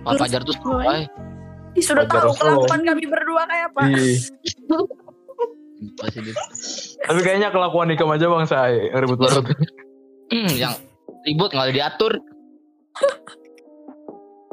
Pak 0.02 0.12
Fajar 0.18 0.40
tuh 0.42 0.56
Oh, 0.66 0.82
ay, 0.82 1.06
Ih, 1.78 1.84
sudah 1.84 2.02
Fajar 2.08 2.26
tahu 2.26 2.34
kelakuan 2.34 2.80
kami 2.82 3.04
berdua 3.06 3.42
kayak 3.46 3.70
apa. 3.70 3.82
Tapi 7.00 7.20
kayaknya 7.22 7.48
kelakuan 7.48 7.88
Ikam 7.88 8.12
aja 8.12 8.26
bang 8.28 8.44
saya 8.44 8.90
yang 8.90 9.00
ribut 9.00 9.18
banget. 9.22 9.44
Hmm, 10.28 10.50
yang 10.52 10.74
ribut 11.24 11.50
nggak 11.54 11.66
ada 11.70 11.74
diatur. 11.74 12.12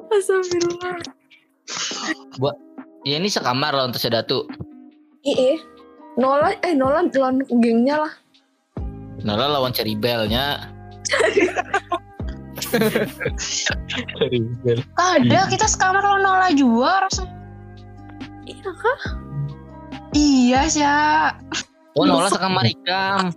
Astagfirullah. 0.08 1.04
Ya 3.04 3.16
ini 3.20 3.28
sekamar 3.28 3.76
lawan 3.76 3.92
Tersedatu. 3.92 4.48
Iya. 5.22 5.60
Nola, 6.18 6.50
eh 6.66 6.74
Nola 6.74 7.06
lawan 7.06 7.46
gengnya 7.46 8.02
lah. 8.02 8.14
Nala 9.22 9.54
lawan 9.54 9.70
Ceribelnya. 9.70 10.74
Dari 14.18 14.40
bel. 14.66 14.82
Ada, 14.98 15.46
kita 15.46 15.70
sekamar 15.70 16.02
lawan 16.02 16.26
Nola 16.26 16.50
juga 16.58 17.06
rasanya. 17.06 17.38
Iya 18.50 18.72
kah? 18.74 19.02
Iya, 20.18 20.62
Sya. 20.66 20.98
Oh 21.94 22.10
Nola 22.10 22.34
sekamar 22.34 22.66
Ikam. 22.66 23.30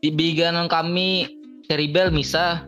Di 0.00 0.08
biganan 0.08 0.72
kami 0.72 1.28
Ceribel 1.68 2.08
misah. 2.08 2.64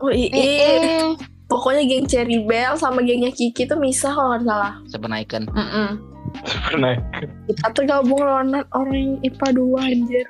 Oh 0.00 0.08
iya. 0.08 0.32
Eh, 0.32 1.12
Pokoknya 1.48 1.88
geng 1.88 2.04
Cherry 2.04 2.44
Bell 2.44 2.76
sama 2.76 3.00
gengnya 3.00 3.32
Kiki 3.32 3.64
tuh 3.64 3.80
misah 3.80 4.12
kalau 4.12 4.36
nggak 4.36 4.44
salah. 4.44 4.72
Sepenaikan. 4.84 5.48
mm-mm. 5.48 5.96
Nah, 6.74 6.94
Kita 7.46 7.68
tergabung 7.72 8.20
lawan 8.20 8.52
orang 8.70 9.18
IPA 9.20 9.48
2 9.54 9.78
anjir. 9.80 10.26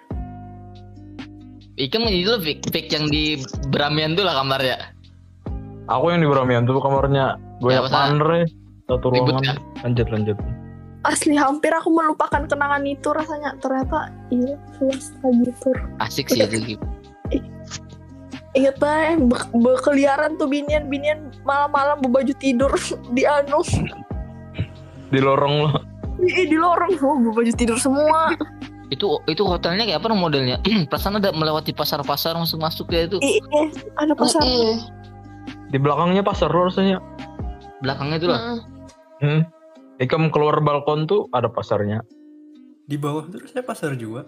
Ikam 1.78 2.10
itu 2.10 2.26
lo 2.26 2.38
fik, 2.38 2.66
fik 2.68 2.90
yang 2.90 3.06
di 3.06 3.38
Bramian 3.70 4.12
tuh 4.12 4.26
lah 4.26 4.34
kamarnya. 4.34 4.90
aku 5.86 6.10
yang 6.10 6.20
di 6.20 6.28
Bramian 6.28 6.62
tuh 6.62 6.82
kamarnya 6.82 7.38
banyak 7.58 7.80
Ya, 7.80 7.88
pandre 7.88 8.40
satu 8.84 9.08
Ribut 9.08 9.38
ruangan. 9.38 9.56
Lanjut 9.82 10.06
lanjut. 10.10 10.36
Asli 11.00 11.38
hampir 11.38 11.70
aku 11.70 11.88
melupakan 11.88 12.44
kenangan 12.44 12.82
itu 12.82 13.08
rasanya. 13.08 13.54
Ternyata 13.56 14.10
iya 14.28 14.58
puas 14.74 15.14
lagi 15.22 15.52
tur. 15.62 15.76
Asik 15.98 16.28
sih 16.28 16.42
itu. 16.42 16.74
Ingat 18.58 18.76
banget 18.80 19.18
be- 19.28 19.50
berkeliaran 19.54 20.34
tuh 20.34 20.50
binian-binian 20.50 21.30
malam-malam 21.42 22.02
berbaju 22.02 22.32
tidur 22.34 22.72
di 23.16 23.22
anu. 23.22 23.62
Di 25.08 25.20
lorong 25.22 25.54
lo. 25.62 25.70
Ih, 26.18 26.50
di 26.50 26.56
lorong 26.58 26.98
oh, 26.98 27.16
berbaju 27.30 27.52
tidur 27.54 27.78
semua. 27.78 28.34
Itu 28.90 29.22
itu 29.30 29.42
hotelnya 29.46 29.86
kayak 29.86 30.02
apa 30.02 30.16
modelnya? 30.16 30.58
Perasaan 30.90 31.22
ada 31.22 31.30
melewati 31.30 31.70
pasar-pasar 31.70 32.34
masuk-masuk 32.34 32.90
ya 32.90 33.06
itu. 33.06 33.22
Ih, 33.22 33.38
ada 33.94 34.18
pasar. 34.18 34.42
Mm-mm. 34.42 34.74
Di 35.70 35.78
belakangnya 35.78 36.26
pasar 36.26 36.50
lo 36.50 36.66
rasanya. 36.66 36.98
Belakangnya 37.84 38.16
itu 38.18 38.28
lah. 38.28 38.40
Hmm. 39.22 39.46
Ikam 40.02 40.30
keluar 40.34 40.58
balkon 40.58 41.06
tuh 41.06 41.30
ada 41.30 41.46
pasarnya. 41.46 42.02
Di 42.88 42.98
bawah 42.98 43.30
terus 43.30 43.54
saya 43.54 43.62
pasar 43.62 43.94
juga. 43.94 44.26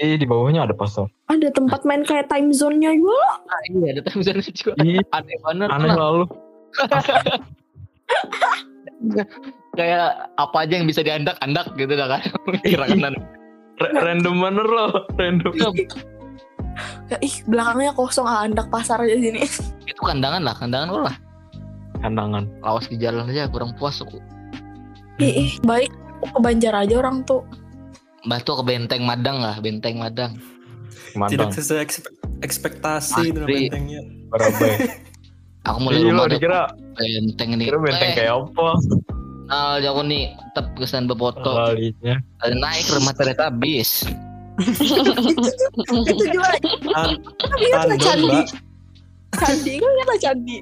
Eh 0.00 0.16
di 0.16 0.24
bawahnya 0.24 0.64
ada 0.64 0.74
pasar. 0.74 1.06
Ada 1.28 1.52
tempat 1.52 1.84
main 1.84 2.02
kayak 2.02 2.32
time 2.32 2.50
zone-nya 2.56 2.96
juga. 2.96 3.20
Ah, 3.46 3.62
iya 3.68 3.88
ada 3.98 4.02
time 4.08 4.22
zone 4.24 4.40
juga. 4.40 4.72
Ih, 4.80 5.04
Aneh 5.12 5.36
banget. 5.44 5.68
aneh 5.68 5.92
lalu. 5.92 6.24
Kayak 9.70 10.34
apa 10.34 10.56
aja 10.66 10.72
yang 10.76 10.86
bisa 10.86 11.00
diandak-andak 11.00 11.66
gitu 11.78 11.92
dah 11.94 12.08
kan. 12.10 12.22
Kira-kira. 12.66 13.14
Ra- 13.80 13.94
random 14.02 14.34
bener 14.38 14.66
lo, 14.66 14.86
random. 15.16 15.52
Ya, 17.08 17.16
ih, 17.20 17.34
belakangnya 17.44 17.92
kosong 17.92 18.24
ah, 18.24 18.44
andak 18.46 18.68
pasar 18.68 19.02
aja 19.02 19.16
sini. 19.16 19.40
itu 19.90 20.00
kandangan 20.00 20.42
lah, 20.42 20.54
kandangan 20.54 20.88
lo 20.90 21.00
lah. 21.06 21.16
Kandangan. 22.00 22.44
Lawas 22.60 22.88
di 22.88 22.96
jalan 22.96 23.28
aja 23.28 23.48
kurang 23.48 23.72
puas 23.76 24.00
aku. 24.00 24.20
Ih, 25.20 25.48
ih, 25.48 25.52
baik. 25.62 25.92
Ke 26.20 26.38
Banjar 26.40 26.76
aja 26.76 26.94
orang 27.00 27.24
tuh. 27.24 27.44
Batu 28.24 28.52
ke 28.52 28.64
benteng 28.64 29.08
Madang 29.08 29.40
lah, 29.40 29.56
benteng 29.60 29.96
Madang. 29.96 30.36
Tidak 31.10 31.16
Mantap. 31.16 31.56
sesuai 31.56 31.80
ekspe- 31.80 32.12
ekspektasi 32.44 33.32
itu 33.32 33.40
bentengnya. 33.40 34.00
Barabai. 34.28 35.00
Aku 35.64 35.78
mulai 35.80 36.00
rumah 36.00 36.24
dikira, 36.24 36.72
benteng 36.96 37.56
nih. 37.56 37.68
kira 37.68 37.78
benteng 37.80 38.10
Eh, 38.12 38.16
kayak 38.16 38.34
apa? 38.36 38.68
Nah, 39.50 39.82
aku 39.82 40.02
nih 40.06 40.22
tetap 40.54 40.66
kesan. 40.78 41.10
Ada 41.10 42.54
naik 42.54 42.86
rumah 42.88 43.14
kereta 43.14 43.50
bis. 43.50 44.06
itu 44.60 46.24
juga 46.28 46.52
Tan- 46.84 47.18
tapi 47.40 47.64
kan 47.72 47.84
lah 47.88 47.96
Tandon, 47.96 47.98
candi. 47.98 48.40
Candi 49.32 49.72
kan 49.80 49.90
kan 49.90 50.06
lah 50.06 50.18
candi. 50.20 50.58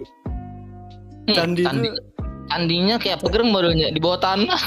Hmm, 1.29 1.35
Candi 1.37 1.63
candi, 1.67 1.89
candinya 2.49 2.97
kayak 2.97 3.19
pegereng 3.21 3.51
barunya 3.53 3.93
di 3.93 4.01
bawah 4.01 4.17
tanah. 4.17 4.61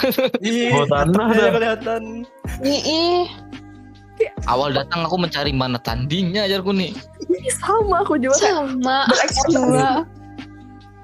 Ih, 0.44 0.70
Bawah 0.70 0.90
tanah 0.92 1.26
dah. 1.34 1.50
kelihatan. 1.50 2.04
Ih, 2.62 3.26
Awal 4.46 4.78
datang 4.78 5.02
aku 5.02 5.18
mencari 5.18 5.50
mana 5.50 5.82
candinya 5.82 6.46
ajarku 6.46 6.70
nih. 6.78 6.94
Ih, 7.26 7.50
sama 7.58 8.06
aku 8.06 8.22
juga 8.22 8.38
kan. 8.38 8.78
sama. 8.78 8.98
Sama. 9.50 9.90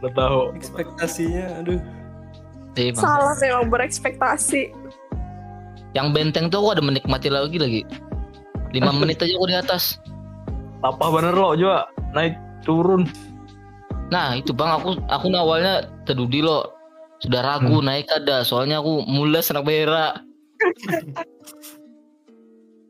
Lo 0.05 0.09
tahu. 0.13 0.39
Ekspektasinya, 0.53 1.65
aduh. 1.65 1.81
Bang. 2.93 3.01
Salah 3.01 3.35
memang 3.41 3.67
berekspektasi. 3.73 4.69
Yang 5.97 6.07
benteng 6.13 6.45
tuh 6.53 6.61
aku 6.61 6.69
ada 6.77 6.83
menikmati 6.85 7.27
lagi 7.33 7.57
lagi. 7.57 7.81
5 8.73 8.77
menit 9.01 9.17
aja 9.23 9.33
aku 9.33 9.47
di 9.49 9.57
atas. 9.57 9.83
Apa 10.85 11.09
bener 11.09 11.33
lo 11.33 11.57
juga 11.57 11.89
naik 12.13 12.37
turun. 12.61 13.09
Nah 14.13 14.37
itu 14.37 14.53
bang 14.53 14.77
aku 14.77 15.01
aku 15.09 15.25
awalnya 15.33 15.89
terdudi 16.05 16.45
lo 16.45 16.69
sudah 17.17 17.41
ragu 17.41 17.81
naik 17.81 18.05
ada 18.13 18.45
soalnya 18.45 18.77
aku 18.77 19.01
mules 19.09 19.49
anak 19.49 19.65
berak. 19.65 20.21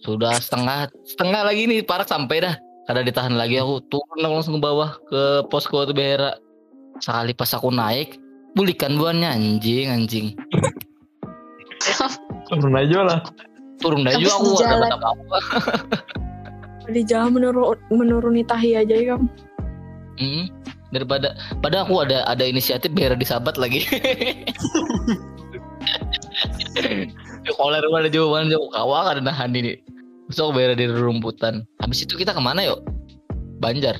sudah 0.03 0.39
setengah 0.39 0.87
setengah 1.03 1.41
lagi 1.47 1.63
nih 1.67 1.79
parak 1.83 2.11
sampai 2.11 2.43
dah. 2.43 2.55
Kada 2.87 3.03
ditahan 3.03 3.35
lagi 3.35 3.59
aku 3.59 3.83
turun 3.91 4.23
aku 4.23 4.33
langsung 4.39 4.55
ke 4.59 4.61
bawah 4.63 4.95
ke 5.07 5.47
posko 5.47 5.87
tuh 5.87 5.95
berak. 5.95 6.39
Sekali 6.99 7.31
pas 7.31 7.51
aku 7.55 7.71
naik 7.71 8.26
bulikan 8.53 8.95
buannya 8.95 9.27
anjing 9.27 9.87
anjing. 9.89 10.27
Turun 12.47 12.73
aja 12.77 12.99
lah. 13.03 13.19
Turun 13.77 14.07
Habis 14.07 14.25
juga 14.25 14.33
aku 14.33 14.45
di 14.45 14.55
gak 14.55 14.57
dapat 14.57 14.79
jalan. 14.79 14.91
apa-apa. 14.95 15.37
Di 16.95 17.01
jalan 17.03 17.29
menurun 17.35 17.75
menuruni 17.91 18.47
tahi 18.47 18.79
aja 18.79 18.95
ya. 18.95 19.19
Kam. 19.19 19.27
Hmm, 20.17 20.47
daripada 20.95 21.35
pada 21.59 21.83
aku 21.83 21.99
ada 21.99 22.23
ada 22.23 22.47
inisiatif 22.47 22.95
biar 22.95 23.19
disabat 23.19 23.59
lagi. 23.59 23.83
Di 27.43 27.51
koler 27.59 27.83
gua 27.91 27.99
ada 27.99 28.07
jawaban 28.07 28.47
jauh 28.47 28.71
kawa 28.71 29.11
ada 29.11 29.19
nahan 29.19 29.51
ini. 29.51 29.75
Terus 30.31 30.39
aku 30.39 30.51
biar 30.55 30.79
di 30.79 30.87
rumputan. 30.87 31.67
Habis 31.83 32.07
itu 32.07 32.15
kita 32.15 32.31
ke 32.31 32.39
mana 32.39 32.63
yuk? 32.63 32.79
Banjar. 33.59 33.99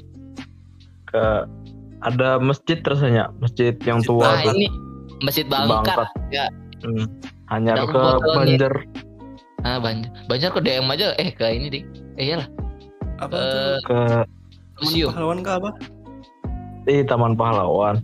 Ke 1.12 1.44
ada 2.00 2.38
masjid 2.38 2.78
rasanya, 2.80 3.34
masjid 3.38 3.74
yang 3.82 4.00
tua 4.02 4.24
Nah 4.24 4.44
tuh. 4.44 4.54
ini 4.54 4.68
Masjid 5.20 5.46
Bangkat. 5.46 5.98
Bangkat. 5.98 6.08
Ya. 6.30 6.46
Hmm. 6.80 7.06
Hanya 7.48 7.74
ke. 7.82 8.02
Banjar. 8.28 8.74
Ah 9.62 9.78
banyak 9.78 10.08
banyak 10.28 10.50
ke 10.50 10.60
DM 10.60 10.86
aja 10.88 11.08
eh 11.16 11.30
ke 11.32 11.44
ini 11.44 11.68
ding. 11.72 11.86
Eh 12.16 12.28
iyalah 12.28 12.46
Apa 13.18 13.34
Eh? 13.34 13.78
Ke 13.82 13.98
Taman 13.98 14.30
museum. 14.80 15.10
pahlawan 15.10 15.40
ke 15.42 15.52
apa? 15.52 15.70
eh, 16.86 17.02
Taman 17.04 17.34
Pahlawan. 17.34 17.96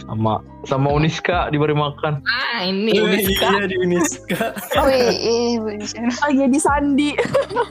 Sama 0.00 0.38
sama 0.62 0.88
Uniska 0.88 1.50
diberi 1.50 1.74
makan. 1.74 2.22
Ah 2.24 2.62
ini 2.62 2.94
Oh, 2.94 3.04
Uniska. 3.04 3.44
Iya 3.50 3.64
di 3.66 3.76
Uniska. 3.76 4.54
Oh 4.72 4.86
iya, 4.86 5.58
bener. 5.58 5.88
Lagi 6.22 6.44
di 6.46 6.60
Sandi. 6.60 7.10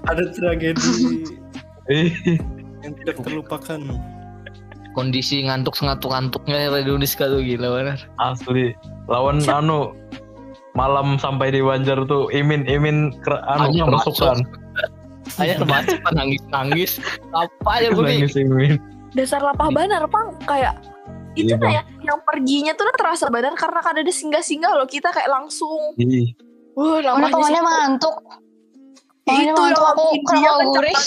Ada 0.05 0.23
tragedi 0.29 1.25
Eh, 1.88 2.12
yang 2.81 2.93
tidak 2.97 3.19
terlupakan. 3.19 3.79
Kondisi 4.91 5.47
ngantuk 5.47 5.80
ngantuk 5.80 6.12
ngantuknya 6.12 6.67
di 6.84 6.91
Uniska 6.91 7.27
tuh 7.27 7.39
gila 7.39 7.80
benar. 7.80 7.99
asli. 8.19 8.75
Lawan 9.08 9.39
anu 9.47 9.95
malam 10.75 11.15
sampai 11.15 11.51
di 11.51 11.63
Banjar 11.63 12.04
tuh 12.08 12.27
Imin 12.32 12.67
Imin 12.67 13.15
ker, 13.23 13.39
anu 13.47 13.71
Hanya 13.71 13.88
kerasukan. 13.88 14.38
Hanya 15.39 15.56
termasuk 15.63 15.95
nangis 16.12 16.41
nangis. 16.51 16.91
Apa 17.32 17.80
ya 17.80 17.89
begini? 17.95 18.27
Nangis 18.27 18.36
Imin. 18.36 18.73
Dasar 19.12 19.43
lapah 19.43 19.71
banar, 19.71 20.04
Pang. 20.08 20.36
Kayak 20.43 20.75
itu 21.36 21.56
Iya, 21.56 21.80
ya, 21.80 21.84
yang 22.04 22.19
perginya 22.27 22.75
tuh 22.75 22.91
terasa 22.99 23.32
badan 23.32 23.56
karena 23.56 23.80
kan 23.80 23.95
ada 23.95 24.12
singgah-singgah 24.12 24.75
loh 24.75 24.84
kita 24.84 25.15
kayak 25.15 25.32
langsung 25.32 25.95
Ih, 25.95 26.36
wah 26.75 26.99
Mana 26.99 27.08
lamanya 27.08 27.32
kawannya 27.32 27.56
sih 27.56 27.63
ngantuk. 27.63 28.15
Kawannya 29.23 29.54
Itu 29.56 29.62
aku 29.80 30.06
kenapa 30.27 30.63
gurih. 30.67 30.97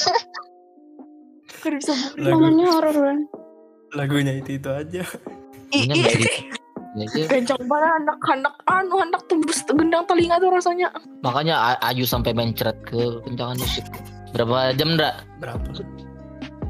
Gak 1.60 1.72
bisa 1.76 1.92
bu- 1.92 2.24
Namanya 2.24 2.66
horor 2.72 2.96
banget. 2.96 3.28
Lagunya 3.94 4.36
itu 4.36 4.58
itu 4.58 4.70
aja. 4.70 5.02
Kencang 7.26 7.62
banget 7.66 7.90
anak 7.98 8.18
anak 8.30 8.54
anu 8.70 9.02
anak 9.02 9.22
tembus 9.26 9.66
gendang 9.66 10.06
telinga 10.06 10.38
tuh 10.38 10.54
rasanya 10.54 10.94
Makanya 11.26 11.74
Ayu 11.82 12.06
sampai 12.06 12.30
mencret 12.30 12.78
ke 12.86 13.18
kencangan 13.26 13.58
musik. 13.58 13.82
Berapa 14.30 14.70
jam 14.78 14.94
ndak? 14.94 15.26
Berapa? 15.42 15.62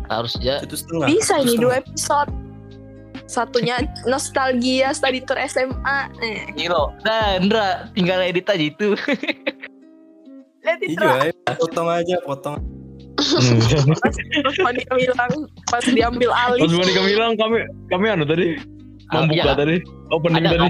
Harus 0.09 0.37
ya. 0.41 0.65
Setengah. 0.65 1.09
bisa 1.13 1.41
ini 1.45 1.61
dua 1.61 1.85
episode 1.85 2.33
satunya 3.25 3.81
nostalgia 4.05 4.93
study 4.93 5.25
tour 5.25 5.41
SMA 5.49 5.99
eh 6.21 6.45
Gilo. 6.57 6.93
Nah, 7.05 7.41
Ndra, 7.41 7.89
tinggal 7.97 8.21
edit 8.21 8.49
aja 8.49 8.65
itu. 8.65 8.97
lihat 10.65 10.81
itu 10.81 10.97
Iya, 10.97 11.29
eh, 11.29 11.57
potong 11.61 11.89
aja, 11.93 12.17
potong. 12.25 12.57
Pas 13.25 14.57
Monica 14.61 14.93
bilang 14.97 15.33
pas 15.73 15.85
diambil 15.85 16.31
alih 16.33 16.61
Mas 16.69 16.75
Monica 16.77 17.01
bilang 17.05 17.33
kami 17.41 17.59
kami 17.89 18.07
anu 18.13 18.25
tadi 18.29 18.61
Ah, 19.13 19.29
membuka 19.29 19.45
iya. 19.45 19.53
tadi 19.53 19.77
opening 20.11 20.45
Ada, 20.49 20.51
tadi. 20.57 20.69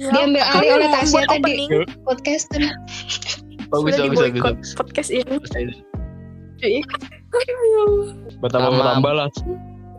Ya, 0.00 0.08
Diambil 0.08 0.40
kami 0.40 0.40
alih 0.40 0.70
oleh 0.80 0.88
Tasya 0.88 1.20
tadi. 1.28 1.36
opening, 1.36 1.68
Podcast 2.08 2.44
kan. 2.48 2.64
Bagus, 3.70 3.92
sudah 3.94 4.06
bagus, 4.08 4.40
bagus, 4.40 4.68
podcast 4.74 5.08
ini 5.12 5.36
Bertambah 8.40 8.70
bertambah 8.72 9.12
lah. 9.12 9.28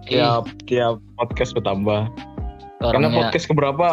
Ih, 0.09 0.17
Tiap 0.17 0.49
tiap 0.65 0.97
podcast 1.15 1.53
bertambah. 1.53 2.09
Karena 2.81 3.05
orangnya 3.07 3.29
podcast 3.29 3.45
keberapa 3.45 3.87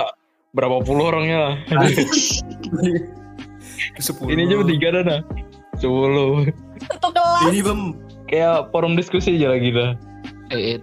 berapa 0.56 0.80
puluh 0.82 1.12
orangnya 1.12 1.36
lah. 1.36 1.54
Ini 4.26 4.42
aja 4.48 4.54
bertiga 4.58 4.88
dah 4.90 5.02
nah. 5.04 5.20
Sepuluh. 5.78 6.48
Satu 6.80 7.08
kelas 7.10 7.42
Ini 7.46 7.60
bem. 7.62 7.80
Kayak 8.26 8.68
forum 8.70 8.92
diskusi 8.92 9.34
aja 9.34 9.50
lagi 9.50 9.70
dah. 9.70 9.90
eh, 10.48 10.80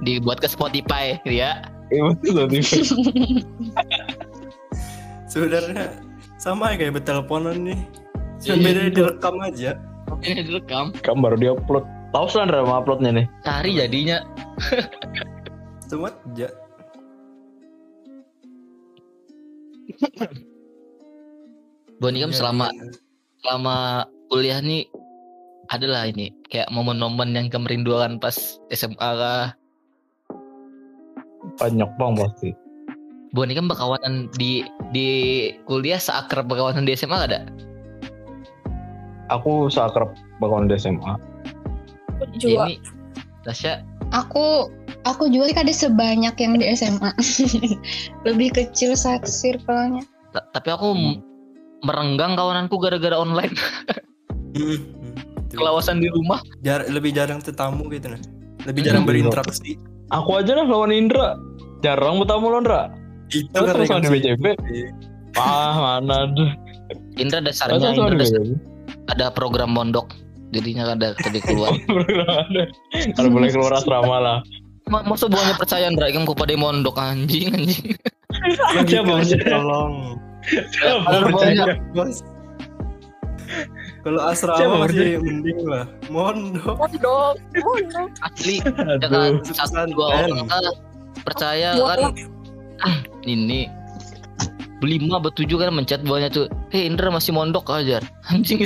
dibuat 0.00 0.38
ke 0.38 0.46
Spotify 0.46 1.18
ya. 1.24 1.62
Eh, 1.88 1.98
betul 1.98 2.44
tadi. 2.44 2.60
Sebenarnya 5.26 5.98
sama 6.36 6.72
ya 6.72 6.78
kayak 6.78 6.92
berteleponan 6.96 7.56
nih. 7.62 7.78
Cuma 8.38 8.54
Iya. 8.54 8.64
beda 8.64 8.80
direkam 8.92 9.34
aja. 9.40 9.70
Ini 10.20 10.42
direkam. 10.44 10.84
Kamu 10.98 11.18
baru 11.20 11.36
di 11.36 11.46
upload. 11.48 11.84
Tahu 12.08 12.26
Sandra 12.26 12.62
mau 12.62 12.78
uploadnya 12.78 13.10
nih? 13.12 13.26
Cari 13.42 13.70
jadinya. 13.74 14.18
Cuma 15.86 16.08
aja. 16.08 16.48
Boni 21.98 22.22
kan 22.22 22.30
Iya, 22.30 22.38
selama 22.38 22.66
iya. 22.70 22.86
selama 23.42 23.76
kuliah 24.30 24.60
nih 24.60 24.86
adalah 25.68 26.08
ini 26.08 26.32
kayak 26.48 26.68
momen-momen 26.72 27.36
yang 27.36 27.48
kemerinduan 27.52 28.16
pas 28.16 28.36
SMA 28.72 28.96
kah. 28.96 29.52
Banyak 31.60 31.90
bang 31.96 32.12
pasti. 32.16 32.50
Boni 33.36 33.52
kan 33.52 33.68
berkawanan 33.68 34.32
di 34.40 34.64
di 34.96 35.08
kuliah 35.68 36.00
seakrab 36.00 36.48
berkawanan 36.48 36.88
di 36.88 36.96
SMA 36.96 37.12
gak 37.20 37.30
ada? 37.32 37.40
Aku 39.28 39.68
seakrab 39.68 40.16
bakalan 40.40 40.72
di 40.72 40.80
SMA. 40.80 41.20
juga 42.40 42.72
Ini 42.72 42.80
Tasya 43.44 43.84
Aku 44.16 44.72
aku 45.04 45.28
juga 45.28 45.52
kada 45.52 45.70
sebanyak 45.70 46.32
yang 46.40 46.56
di 46.56 46.64
SMA. 46.72 47.12
Lebih 48.26 48.56
kecil 48.56 48.96
ta- 50.32 50.48
tapi 50.56 50.72
aku 50.72 50.96
m- 50.96 51.20
merenggang 51.84 52.34
kawananku 52.34 52.80
gara-gara 52.80 53.16
online 53.20 53.52
Hmm, 54.48 54.80
hmm. 54.80 54.97
Kelawasan 55.50 55.98
di 55.98 56.08
rumah. 56.08 56.40
Jar- 56.60 56.84
lebih 56.86 57.10
jarang 57.10 57.38
tetamu 57.38 57.88
gitu 57.88 58.12
nah. 58.12 58.20
Lebih 58.64 58.80
Hmm. 58.82 58.88
jarang 58.90 59.04
berinteraksi. 59.04 59.78
Aku 60.08 60.34
aja 60.34 60.52
lah 60.52 60.64
lawan 60.64 60.90
Indra. 60.90 61.36
Jarang 61.80 62.18
bertamu 62.18 62.48
lo 62.48 62.58
Indra. 62.58 62.92
Itu 63.28 63.48
Terus 63.50 63.68
karena 63.70 63.84
sama 63.86 64.00
di 64.00 64.06
kan 64.06 64.12
BJB. 64.14 64.44
Ah 65.36 65.74
mana 65.76 66.28
tuh. 66.32 66.50
Indra 67.14 67.38
dasarnya 67.38 67.92
Indra 67.92 68.16
dasar- 68.16 68.56
ada 69.08 69.26
program 69.28 69.72
mondok 69.72 70.12
jadinya 70.50 70.88
ada 70.88 71.12
tadi 71.14 71.38
keluar. 71.38 71.76
Kalau 73.16 73.28
boleh 73.28 73.48
keluar 73.48 73.72
asrama 73.74 74.16
lah. 74.18 74.38
Ma- 74.88 75.04
Masa 75.04 75.28
buahnya 75.28 75.54
percaya 75.54 75.84
Indra 75.86 76.08
kamu 76.08 76.24
kepada 76.26 76.56
mondok 76.56 76.96
anjing 76.96 77.52
anjing. 77.52 77.92
Siapa 78.84 79.12
tolong. 79.44 80.16
Siapa 80.72 81.28
percaya? 81.28 81.76
Bos. 81.92 82.24
Kalau 83.98 84.20
asrama 84.22 84.58
Siapa 84.58 84.76
masih 84.86 85.18
mending 85.18 85.58
lah. 85.66 85.84
Mondok. 86.08 86.74
mondok 86.78 87.34
mondok 87.58 88.08
Asli 88.22 88.62
kan 88.62 89.02
Aduh. 89.02 89.42
satu 89.42 89.90
dua 89.90 90.06
orang 90.24 90.46
kan 90.46 90.64
percaya 91.26 91.68
kan? 91.74 92.14
ah, 92.80 92.96
ini 93.26 93.66
berlima 94.78 95.18
bertujuh 95.18 95.58
kan 95.58 95.74
mencet 95.74 96.06
bawahnya 96.06 96.30
tuh. 96.30 96.46
Hei 96.70 96.86
Indra 96.86 97.10
masih 97.10 97.34
mondok 97.34 97.66
aja 97.68 97.98
anjing. 98.30 98.62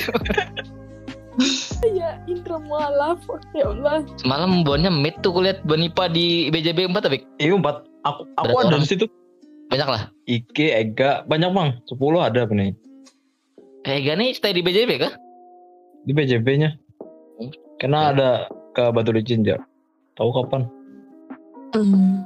Ya 1.82 2.20
Indra 2.28 2.60
mualaf 2.60 3.24
ya 3.56 3.72
Allah. 3.72 4.04
Semalam 4.20 4.60
bawahnya 4.62 4.92
meet 4.92 5.16
tuh 5.24 5.32
kulihat 5.32 5.64
Banipa 5.64 6.04
di 6.06 6.52
BJB 6.52 6.92
4 6.92 7.08
tapi 7.08 7.24
Iya 7.40 7.56
empat. 7.56 7.88
Aku 8.04 8.28
aku 8.36 8.52
Berapa 8.52 8.60
ada 8.60 8.68
orang? 8.76 8.82
di 8.84 8.90
situ. 8.92 9.06
banyak 9.72 9.88
lah. 9.88 10.02
Ike, 10.28 10.68
Ega, 10.68 11.24
banyak 11.24 11.48
bang. 11.48 11.70
10 11.88 11.96
ada 12.20 12.44
nih? 13.82 13.88
eh 13.88 13.98
gani 14.00 14.24
stay 14.32 14.50
di 14.50 14.60
BJB 14.60 14.90
kah 14.98 15.12
Di 16.02 16.10
BJB-nya. 16.10 16.74
Hmm. 17.38 17.50
Karena 17.78 17.98
ada 18.10 18.28
ke 18.72 18.90
Batu 18.90 19.10
Licin 19.10 19.42
ya. 19.42 19.58
Tahu 20.14 20.30
kapan? 20.34 20.66
Hmm. 21.72 22.22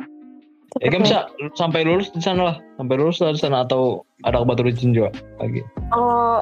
Ega 0.84 0.96
bisa 1.00 1.18
sampai 1.52 1.82
lulus 1.82 2.08
di 2.10 2.20
sana 2.20 2.40
lah. 2.44 2.56
Sampai 2.76 2.94
lulus 2.96 3.18
lah 3.18 3.32
di 3.32 3.40
sana 3.40 3.64
atau 3.64 4.04
ada 4.22 4.40
ke 4.40 4.44
Batu 4.44 4.62
Licin 4.64 4.92
juga 4.92 5.08
lagi. 5.40 5.64
Eh, 5.64 6.40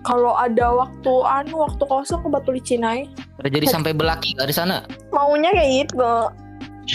kalau 0.00 0.32
ada 0.32 0.66
waktu 0.78 1.12
anu 1.26 1.66
waktu 1.66 1.82
kosong 1.84 2.22
ke 2.22 2.28
Batu 2.30 2.50
Licin 2.54 2.86
aja. 2.86 3.04
udah 3.40 3.50
jadi 3.50 3.66
sampai 3.68 3.92
belaki 3.92 4.36
gak 4.36 4.48
di 4.48 4.56
sana 4.56 4.84
maunya 5.12 5.48
kayak 5.52 5.88
gitu 5.88 6.12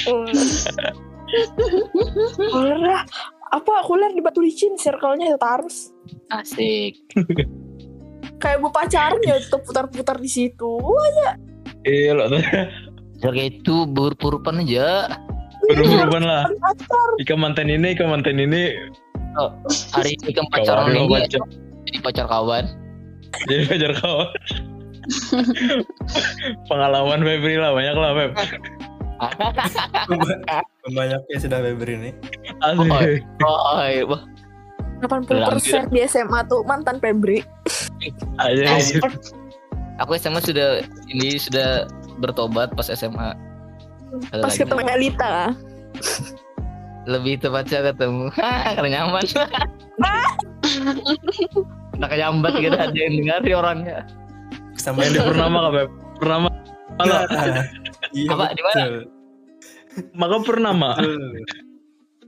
Hmm. 0.05 0.27
apa 3.45 3.83
kuliah 3.83 4.09
di 4.09 4.19
Batu 4.19 4.41
Licin 4.41 4.73
circle-nya 4.75 5.37
terus 5.37 5.93
asik 6.29 6.97
kayak 8.41 8.57
bu 8.59 8.69
pacaran 8.69 9.21
ya 9.21 9.37
tuh 9.45 9.61
putar-putar 9.61 10.17
di 10.17 10.27
situ 10.27 10.81
Iya 11.85 12.17
loh. 12.17 12.33
Kayak 13.21 13.61
itu 13.61 13.85
berpurupan 13.85 14.65
aja 14.65 15.05
Berubah 15.61 16.17
lah. 16.17 16.43
pacar 16.49 17.07
Ika 17.21 17.37
mantan 17.37 17.69
ini, 17.69 17.93
Ika 17.93 18.05
mantan 18.05 18.41
ini. 18.41 18.73
hari 19.93 20.17
ini 20.17 20.33
kan 20.33 20.45
pacaran 20.49 20.89
ini 20.89 21.05
pacar. 21.05 21.41
jadi 21.85 21.99
pacar 22.01 22.25
kawan 22.25 22.65
Jadi 23.45 23.63
pacar 23.69 23.91
kawan. 24.01 24.29
Pengalaman 26.69 27.19
Febri 27.21 27.55
lah 27.55 27.71
banyak 27.73 27.95
lah 27.95 28.11
Feb. 28.15 28.31
Banyaknya 30.97 31.37
sudah 31.39 31.59
Weber 31.63 31.89
ini. 31.89 32.11
Oh 32.67 32.83
wah 34.11 34.23
80% 35.03 35.91
di 35.91 35.99
SMA 36.07 36.39
tuh 36.47 36.63
mantan 36.63 37.03
Febri 37.03 37.43
Aja. 38.39 38.79
aku 39.99 40.15
SMA 40.15 40.39
sudah 40.39 40.81
ini 41.11 41.35
sudah 41.35 41.83
bertobat 42.23 42.71
pas 42.73 42.87
SMA 42.87 43.35
Ada 44.31 44.41
pas 44.47 44.55
ketemu 44.55 44.81
Elita 44.87 45.51
lebih 47.05 47.37
tepatnya 47.37 47.91
ketemu 47.91 48.31
karena 48.79 48.89
nyaman 49.03 49.25
Udah 51.95 52.09
kejambat 52.11 52.59
gitu 52.59 52.75
ada 52.75 52.91
yang 52.91 53.13
dengar 53.23 53.39
ya 53.47 53.55
orangnya. 53.55 53.97
Sama 54.75 55.07
Yang 55.07 55.15
di 55.15 55.19
Purnama 55.31 55.57
kah, 55.63 55.71
Beb? 55.71 55.89
Purnama. 56.19 56.49
Halo, 57.01 57.25
Iya, 58.15 58.29
Apa, 58.31 58.53
di 58.53 58.61
mana? 58.63 58.83
maka. 60.13 60.91
Betul. 60.95 61.33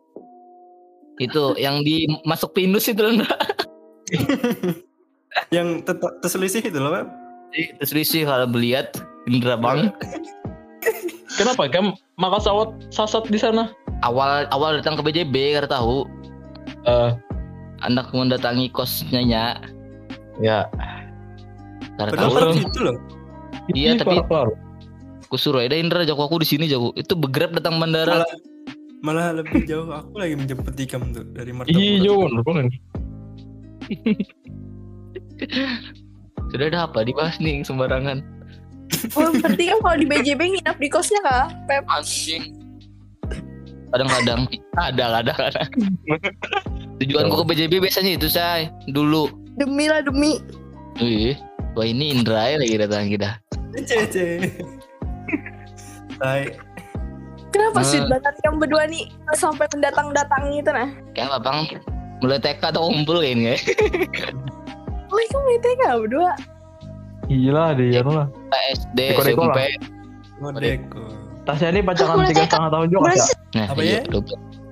itu 1.21 1.43
yang 1.61 1.85
di 1.85 2.09
masuk 2.25 2.51
pinus 2.57 2.89
itu 2.89 3.01
loh. 3.01 3.13
Yang 5.55 5.87
tetap 5.87 6.11
terselisih 6.19 6.59
itu 6.59 6.75
loh, 6.75 7.07
risih 7.95 8.27
kalau 8.27 8.51
melihat 8.51 8.91
Indra 9.31 9.55
Bang. 9.55 9.95
Kenapa 11.39 11.71
kan 11.71 11.95
maka 12.19 12.43
sawat 12.43 12.75
sasat 12.91 13.31
di 13.31 13.39
sana? 13.39 13.71
Awal 14.03 14.51
awal 14.51 14.83
datang 14.83 14.99
ke 14.99 15.07
BJB 15.07 15.55
karena 15.55 15.71
tahu 15.71 16.03
Eh, 16.83 17.11
anak 17.85 18.09
mendatangi 18.11 18.67
kosnya 18.73 19.21
nya 19.23 19.43
ya. 20.41 20.67
karena 21.95 22.11
Padahal 22.11 22.51
itu 22.57 22.79
loh. 22.81 22.97
Iya, 23.71 23.95
tapi- 24.01 24.17
keluar-keluar. 24.19 24.47
aku 25.21 25.35
suruh 25.39 25.61
ada 25.63 25.77
Indra 25.77 26.03
jago 26.03 26.25
aku 26.25 26.41
di 26.43 26.47
sini 26.49 26.65
jago 26.67 26.91
itu 26.97 27.13
begrab 27.15 27.55
datang 27.55 27.79
bandara 27.79 28.19
Malah 28.19 28.27
malah 29.01 29.27
lebih 29.39 29.63
jauh 29.63 29.87
aku 29.87 30.17
lagi 30.19 30.35
menjemput 30.35 30.75
Ikam 30.75 31.13
tuh 31.15 31.23
dari 31.31 31.55
Martapura. 31.55 31.79
Ih, 31.79 32.03
jauh 32.03 32.27
banget. 32.43 32.65
sudah 36.51 36.67
ada 36.67 36.79
apa 36.85 37.01
dibahas 37.01 37.39
nih 37.39 37.63
sembarangan 37.63 38.21
Oh, 39.15 39.31
berarti 39.31 39.71
kan 39.71 39.79
kalau 39.79 39.97
di 39.97 40.05
BJB 40.05 40.41
nginap 40.59 40.75
di 40.75 40.91
kosnya 40.91 41.23
kah? 41.23 41.47
Pep. 41.65 41.87
anjing 41.87 42.59
kadang-kadang 43.91 44.47
ada 44.79 45.05
kadang 45.19 45.37
kadang 45.39 45.69
tujuanku 47.03 47.43
ke 47.43 47.45
BJB 47.55 47.73
biasanya 47.83 48.11
itu 48.19 48.27
say 48.27 48.67
dulu 48.91 49.27
Demi 49.59 49.85
lah 49.91 49.99
demi. 50.05 50.39
Wih, 50.99 51.35
wah 51.75 51.87
ini 51.87 52.15
Indra 52.15 52.51
ya 52.51 52.57
lagi 52.59 52.75
datang 52.75 53.07
kita 53.07 53.39
Cece. 53.79 54.51
Tai. 56.19 56.43
Kenapa 57.51 57.79
sih 57.83 57.99
banget 58.07 58.35
yang 58.47 58.55
berdua 58.59 58.87
nih 58.87 59.11
sampai 59.35 59.67
mendatang-datang 59.75 60.55
gitu 60.55 60.71
nah? 60.71 60.87
kayak 61.11 61.35
abang 61.35 61.67
mulai 62.23 62.39
TK 62.39 62.63
atau 62.71 62.87
kumpul 62.87 63.19
kayaknya 63.19 63.59
Oh 65.11 65.19
itu 65.27 65.37
mereka 65.43 65.99
berdua. 65.99 66.31
Gila 67.27 67.75
dia 67.75 68.01
lah. 68.03 68.27
SD 68.75 69.19
SMP 69.19 69.59
Modeko. 70.39 71.03
Tasya 71.41 71.73
ini 71.73 71.81
pacaran 71.83 72.21
mulai 72.21 72.31
tiga 72.31 72.43
TK. 72.43 72.47
setengah 72.47 72.69
tahun 72.71 72.87
juga 72.91 73.07
ya? 73.11 73.25
nah 73.51 73.65
Apa 73.67 73.81
iya, 73.81 73.99
ya? 73.99 74.19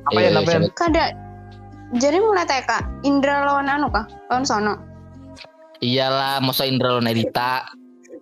Apa 0.07 0.19
ya, 0.21 0.29
apa 0.37 0.49
ya? 0.49 0.59
Kada. 0.75 1.05
Jadi 1.89 2.21
mulai 2.21 2.45
TK, 2.45 2.69
Indra 3.01 3.41
lawan 3.43 3.65
anu 3.65 3.89
kah? 3.89 4.05
Lawan 4.29 4.45
Sono. 4.45 4.75
iyalah 5.79 6.43
masa 6.43 6.67
Indra 6.67 6.91
lawan 6.91 7.07
Edita 7.07 7.63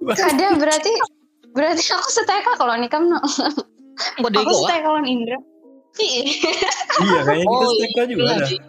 Kada 0.08 0.54
berarti 0.56 0.94
berarti 1.52 1.84
aku 1.90 2.10
seteka 2.14 2.54
kalau 2.56 2.78
nikam 2.78 3.10
no. 3.10 3.18
Aku 4.22 4.30
seteka 4.56 4.86
lawan 4.86 5.04
Indra. 5.04 5.42
Iya. 5.98 6.22
Iya, 7.02 7.20
kayaknya 7.26 7.44
kita 7.44 7.58
Oh, 7.58 7.72
seteka 7.74 8.02
juga 8.06 8.22
iya, 8.22 8.32
ada. 8.32 8.46
sih. 8.46 8.60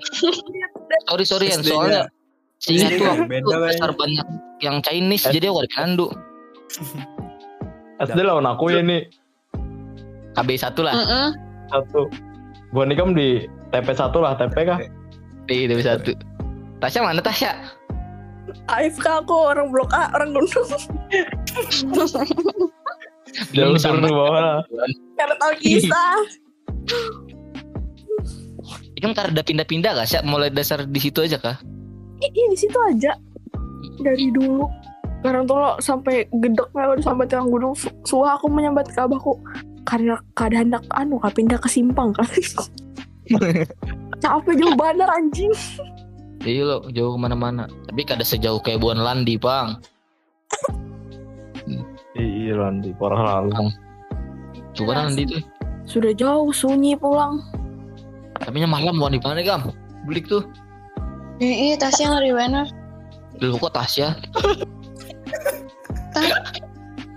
sorry 1.05 1.25
sorry 1.25 1.47
Yan, 1.47 1.61
SD-nya. 1.61 1.69
soalnya 1.71 2.03
seingat 2.59 2.91
Iya, 2.91 2.97
tuh 2.97 3.07
aku 3.07 3.23
kayaknya. 3.29 3.57
besar 3.63 3.91
banyak 3.93 4.27
yang 4.59 4.77
Chinese 4.81 5.25
jadi 5.29 5.47
aku 5.47 5.61
Kandu 5.69 6.07
SD 8.01 8.19
lawan 8.19 8.49
aku 8.49 8.73
ya 8.73 8.81
nih 8.81 9.05
KB 10.33 10.49
1 10.57 10.75
lah 10.81 10.95
satu. 11.69 12.09
Gua 12.71 12.85
nikam 12.85 13.13
di 13.13 13.45
TP 13.69 13.89
satu 13.93 14.19
lah, 14.25 14.37
TP 14.37 14.57
kah? 14.65 14.79
di 15.49 15.65
KB 15.65 15.81
1 15.81 16.13
Tasya 16.85 17.01
mana 17.01 17.25
Tasya 17.25 17.53
AFK 18.69 19.25
aku 19.25 19.53
orang 19.53 19.69
blok 19.69 19.93
A, 19.93 20.09
orang 20.17 20.33
gunung. 20.33 20.49
Jauh 21.93 22.09
Belum 23.53 23.77
turun 23.77 24.09
ke 24.09 24.09
bawah 24.09 24.41
lah. 24.41 24.59
Karena 25.21 25.37
tahu 25.37 25.53
kisah. 25.61 26.17
Ikam 28.97 29.13
kan 29.13 29.37
ada 29.37 29.45
pindah-pindah 29.45 29.93
gak 30.01 30.09
sih 30.09 30.17
mulai 30.25 30.49
dasar 30.49 30.89
di 30.89 30.97
situ 30.97 31.21
aja 31.21 31.37
kah 31.37 31.61
ih, 32.23 32.47
di 32.51 32.59
situ 32.59 32.79
aja. 32.79 33.15
Dari 34.03 34.31
dulu. 34.35 34.67
Sekarang 35.19 35.51
tuh 35.51 35.57
lo 35.59 35.71
sampai 35.83 36.31
gedeknya 36.31 36.95
udah 36.95 37.03
sampai 37.03 37.27
tiang 37.27 37.51
gunung. 37.51 37.75
Su- 37.75 37.95
Suah 38.07 38.39
aku 38.39 38.47
menyambat 38.47 38.91
ke 38.91 38.99
abahku. 39.03 39.35
Karena 39.83 40.21
keadaan 40.39 40.71
hendak 40.71 40.85
anu 40.95 41.19
kah 41.19 41.33
pindah 41.33 41.59
ke 41.59 41.67
simpang 41.67 42.15
kan. 42.15 42.27
Capek 44.19 44.55
jauh 44.59 44.75
bener 44.75 45.09
anjing. 45.09 45.53
Iya 46.43 46.63
lo 46.65 46.77
jauh 46.91 47.15
ke 47.15 47.19
mana-mana. 47.19 47.69
Tapi 47.91 48.03
kada 48.07 48.25
sejauh 48.25 48.63
kayak 48.63 48.81
Buan 48.81 49.01
Landi 49.03 49.37
bang. 49.37 49.79
Iya 52.19 52.59
Landi, 52.59 52.91
parah 52.97 53.45
lalu. 53.45 53.71
Coba 54.75 55.05
Landi 55.05 55.29
tuh. 55.29 55.43
Sudah 55.85 56.13
jauh 56.17 56.51
sunyi 56.51 56.97
pulang. 56.99 57.43
Tapi 58.39 58.63
nya 58.63 58.69
malam 58.71 58.97
Buan. 58.97 59.15
Di 59.15 59.21
mana 59.21 59.43
kam 59.45 59.71
Belik 60.09 60.31
tuh. 60.31 60.47
Iya, 61.39 61.79
tasnya 61.79 62.19
ngeri 62.19 62.35
bener. 62.35 62.67
Dulu 63.39 63.63
kok 63.63 63.79
Tasya 63.79 64.19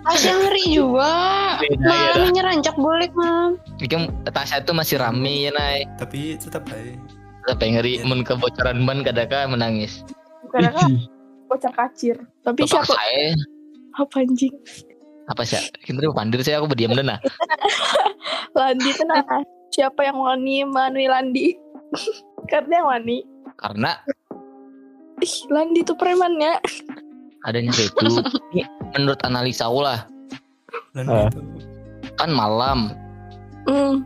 Tasnya 0.02 0.34
ngeri 0.34 0.66
juga. 0.74 1.14
Beda 1.62 1.78
ya 1.78 1.90
Malamnya 2.18 2.42
rancak 2.42 2.76
boleh 2.76 3.10
malam. 3.14 3.52
Ikam 3.78 4.10
Tasya 4.26 4.66
tuh 4.66 4.74
masih 4.74 4.98
rame 4.98 5.46
ya 5.46 5.52
nai 5.54 5.86
Tapi 6.02 6.38
tetap 6.42 6.66
aja. 6.74 6.98
Tapi 7.46 7.78
ngeri 7.78 8.02
mun 8.06 8.26
kebocoran 8.26 8.86
ban 8.86 9.02
kadaka 9.02 9.46
menangis 9.50 10.02
kan 10.52 10.74
bocah 11.48 11.72
kacir. 11.72 12.20
Tapi 12.44 12.68
Bapak 12.68 12.84
siapa? 12.84 12.94
saya 12.96 13.32
Apa 13.96 14.16
anjing? 14.24 14.52
Apa 15.32 15.48
sih 15.48 15.60
Kita 15.84 16.04
mau 16.04 16.16
pandir 16.16 16.44
saya 16.44 16.60
aku 16.60 16.72
berdiam 16.72 16.92
dana 16.92 17.16
Landi 18.60 18.92
tenang. 18.92 19.24
Siapa 19.72 20.04
yang 20.04 20.20
wani 20.20 20.68
Manui 20.68 21.08
Landi? 21.08 21.56
Karena 22.52 22.84
yang 22.84 22.88
wani. 22.92 23.18
Karena 23.56 23.96
Ih, 25.22 25.36
Landi 25.54 25.86
tuh 25.86 25.94
premannya. 25.94 26.58
adanya 27.46 27.70
itu 27.74 27.94
menurut 28.94 29.22
analisa 29.24 29.68
aku 29.68 29.82
lah 29.82 30.00
Dan 30.92 31.08
Ah. 31.08 31.28
itu. 31.28 31.40
Kan 32.16 32.32
malam 32.32 32.92
Hmm. 33.66 34.02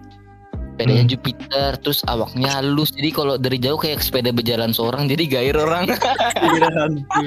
Sepedanya 0.75 1.07
Hmm. 1.07 1.11
Jupiter 1.15 1.69
Terus 1.79 2.03
awaknya 2.05 2.51
halus 2.51 2.91
Jadi 2.91 3.09
kalau 3.09 3.39
dari 3.39 3.55
jauh 3.55 3.79
kayak 3.79 4.03
sepeda 4.03 4.35
berjalan 4.35 4.75
seorang 4.75 5.07
Jadi 5.07 5.23
gair 5.25 5.55
orang 5.55 5.87
hantu. 5.87 7.23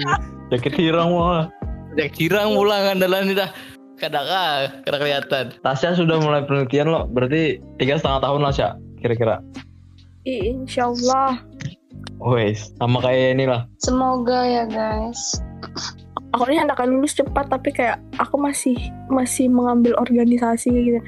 Jakit 0.49 0.77
hirang 0.77 1.13
malah. 1.13 1.49
Ya 1.97 2.07
kirang 2.07 2.53
pulang 2.55 2.95
andalan 2.95 3.33
dah 3.33 3.51
kadang 3.99 4.23
ah 4.25 4.71
kada 4.87 4.97
kelihatan 5.03 5.45
Tasya 5.59 5.99
sudah 5.99 6.23
mulai 6.23 6.47
penelitian 6.47 6.87
loh, 6.87 7.11
berarti 7.11 7.59
tiga 7.83 7.99
setengah 7.99 8.23
tahun 8.23 8.41
lah 8.47 8.53
Sya, 8.55 8.69
kira-kira. 9.03 9.43
Insya 10.23 10.87
Allah. 10.87 11.43
Wes, 12.23 12.71
sama 12.79 13.03
kayak 13.03 13.35
ini 13.35 13.51
lah. 13.51 13.67
Semoga 13.83 14.47
ya 14.47 14.65
guys. 14.71 15.43
Aku 16.37 16.45
ini 16.53 16.61
anak 16.61 16.85
lulus 16.85 17.17
cepat 17.17 17.49
tapi 17.49 17.73
kayak 17.73 17.97
aku 18.21 18.37
masih 18.37 18.77
masih 19.09 19.49
mengambil 19.49 19.97
organisasi 19.97 20.69
gitu. 20.69 21.01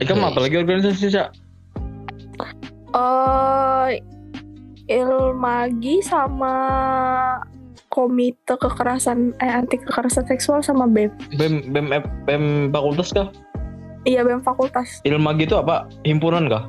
Ikam 0.00 0.24
Wes. 0.24 0.32
apa 0.32 0.38
lagi 0.40 0.56
organisasi 0.56 1.12
Sya? 1.12 1.28
Eh 2.96 4.00
Ilmagi 4.88 6.02
sama 6.02 6.54
Komite 7.92 8.56
Kekerasan 8.56 9.36
eh 9.36 9.52
anti 9.52 9.76
kekerasan 9.76 10.24
seksual 10.24 10.64
sama 10.64 10.88
BEM. 10.88 11.12
BEM 11.36 11.54
BEM 11.70 11.86
F- 11.92 12.12
BEM 12.24 12.44
fakultas 12.72 13.12
kah? 13.12 13.28
Iya 14.08 14.24
BEM 14.24 14.40
fakultas. 14.40 15.04
Ilma 15.04 15.36
gitu 15.36 15.60
apa? 15.60 15.84
Himpunan 16.08 16.48
kah? 16.48 16.64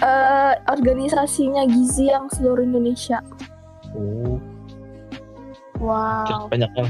Eh 0.00 0.54
organisasinya 0.72 1.68
Gizi 1.68 2.08
yang 2.08 2.32
seluruh 2.32 2.64
Indonesia. 2.64 3.20
Oh, 3.94 4.40
Wow. 5.76 6.46
banyak 6.48 6.70
kan. 6.72 6.86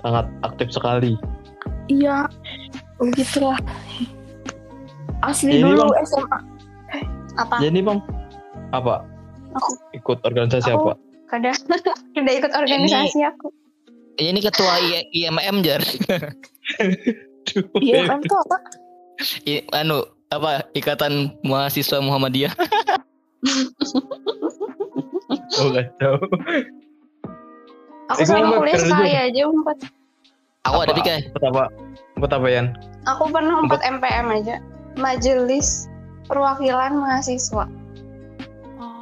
Sangat 0.00 0.26
aktif 0.42 0.68
sekali. 0.70 1.14
Iya, 1.86 2.26
begitulah. 2.96 3.58
Asli 5.22 5.54
Ini, 5.54 5.62
dulu 5.64 5.86
Bang. 5.86 6.02
SMA. 6.02 6.38
Apa? 7.34 7.54
Jadi 7.58 7.80
bang, 7.80 7.98
apa? 8.70 9.06
Aku 9.52 9.70
Ikut 9.92 10.18
organisasi 10.22 10.68
Aku- 10.68 10.92
apa? 10.92 11.00
kada 11.28 11.48
kada 12.12 12.30
ikut 12.38 12.52
organisasi 12.52 13.24
aku. 13.24 13.48
ini 14.14 14.36
ketua 14.38 14.76
I- 14.76 15.08
IMM 15.14 15.64
jar 15.64 15.80
Iya 17.74 18.04
kan 18.04 18.20
tuh 18.20 18.36
apa? 18.38 18.56
I- 19.42 19.64
anu 19.72 20.04
apa 20.28 20.68
ikatan 20.72 21.32
mahasiswa 21.40 21.98
Muhammadiyah 21.98 22.52
Oh 25.54 25.66
nggak 25.68 25.88
tahu. 25.96 26.20
Aku 28.12 28.20
Eh, 28.20 28.26
gua 28.28 28.58
kuliah 28.58 28.78
sekali 28.78 29.12
aja 29.12 29.40
empat. 29.44 29.76
aku 30.62 30.76
ada 30.78 30.92
pikir 30.92 31.12
Ikut 31.26 31.42
apa? 31.44 31.62
Ikut 32.14 32.30
apa 32.30 32.46
Yan? 32.46 32.66
Aku 33.08 33.24
pernah 33.28 33.56
empat 33.58 33.80
MPM 33.82 34.26
aja. 34.30 34.56
Majelis 34.94 35.88
perwakilan 36.24 36.92
mahasiswa 36.94 37.64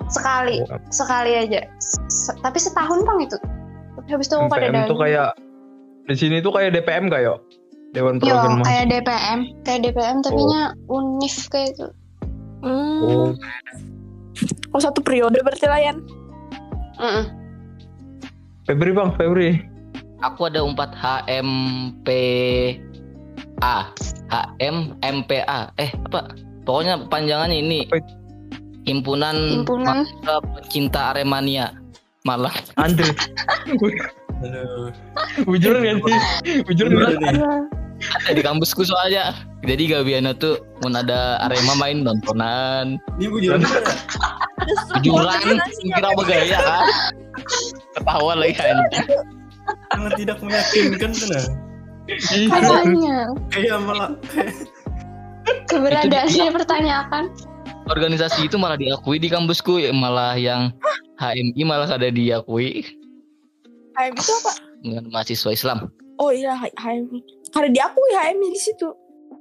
sekali 0.08 0.58
sekali 0.88 1.32
aja 1.36 1.62
Se- 1.78 2.34
tapi 2.36 2.58
setahun 2.58 3.02
bang 3.02 3.18
itu 3.22 3.38
tapi 3.92 4.08
habis 4.10 4.26
itu 4.26 4.36
pada 4.42 4.66
DPM 4.66 4.82
itu 4.82 4.96
kayak 4.96 5.28
di 6.04 6.16
sini 6.16 6.36
tuh 6.38 6.50
kayak 6.50 6.74
DPM 6.74 7.06
kayak 7.06 7.38
Dewan 7.90 8.18
Perwakilan 8.18 8.42
Mahasiswa. 8.56 8.66
kayak 8.66 8.84
DPM 8.88 9.38
kayak 9.62 9.80
DPM 9.84 10.16
tapi 10.20 10.40
nya 10.44 10.62
unif 10.86 11.46
kayak 11.46 11.74
itu 11.74 11.86
Hmm. 12.60 13.00
Oh, 13.00 13.32
Oh 14.70 14.78
satu 14.78 15.00
periode 15.00 15.40
berarti 15.40 15.64
lah 15.64 15.80
Yan. 15.80 15.96
Mm-mm. 16.94 17.24
Febri 18.70 18.94
bang, 18.94 19.10
Febri. 19.18 19.66
Aku 20.22 20.46
ada 20.46 20.62
empat 20.62 20.94
HMPA. 20.94 22.78
HMMPA. 24.30 25.74
Eh, 25.74 25.90
apa? 26.06 26.30
Pokoknya 26.62 27.02
panjangannya 27.10 27.66
ini. 27.66 27.90
Himpunan 28.86 29.66
himpunan 29.66 30.06
Pecinta 30.54 31.10
Aremania. 31.10 31.74
Malah 32.22 32.54
Andre. 32.78 33.10
Aduh. 34.46 34.94
Bujuran 35.50 35.82
kan 35.82 35.98
sih? 36.06 36.14
Nih. 36.62 37.42
ada 38.22 38.38
di 38.38 38.42
kampusku 38.46 38.86
soalnya. 38.86 39.34
Jadi 39.66 39.90
Gabiana 39.90 40.30
tuh 40.30 40.62
mun 40.86 40.94
ada 40.94 41.42
Arema 41.42 41.74
main 41.74 42.06
nontonan. 42.06 43.02
Ini 43.18 43.34
bujuran 43.34 43.66
ya? 44.66 45.00
Juran 45.04 45.58
kira 45.80 46.10
bergaya 46.16 46.58
kan. 46.60 46.82
Ketawa 47.96 48.32
lagi 48.36 48.54
anjing. 48.58 49.06
Sangat 49.90 50.12
tidak 50.18 50.38
meyakinkan 50.42 51.10
tuh 51.14 51.28
nah. 51.30 51.46
katanya 52.50 53.16
Kayak 53.54 53.78
malah 53.86 54.10
keberadaannya 55.70 56.42
dipertanyakan 56.50 57.24
Organisasi 57.90 58.46
itu 58.46 58.54
malah 58.58 58.78
diakui 58.78 59.18
di 59.18 59.26
kampusku 59.26 59.82
ya, 59.82 59.90
malah 59.90 60.38
yang 60.38 60.70
HMI 61.18 61.62
malah 61.66 61.90
ada 61.90 62.06
diakui 62.06 62.86
HM 63.98 64.14
itu 64.14 64.32
apa? 64.32 64.52
dengan 64.80 65.04
mahasiswa 65.12 65.50
Islam. 65.52 65.78
Oh 66.16 66.30
iya 66.32 66.56
HM. 66.56 67.10
Karena 67.52 67.68
diakui 67.74 68.10
HM 68.16 68.38
di 68.40 68.60
situ. 68.62 68.88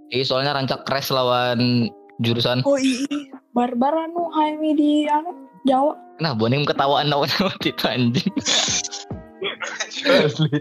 Iya 0.10 0.26
soalnya 0.26 0.58
rancak 0.58 0.84
crash 0.90 1.14
lawan 1.14 1.88
jurusan. 2.20 2.66
Oh 2.66 2.76
iya. 2.76 3.39
Barbar 3.54 3.94
anu 4.06 4.30
HM 4.30 4.62
di 4.78 5.10
anu 5.10 5.34
Jawa. 5.66 5.98
Nah, 6.20 6.32
boning 6.36 6.64
ketawaan 6.64 7.10
lawan 7.10 7.28
waktu 7.42 7.72
itu 7.74 7.86
anjing. 7.88 8.32
Asli. 10.06 10.60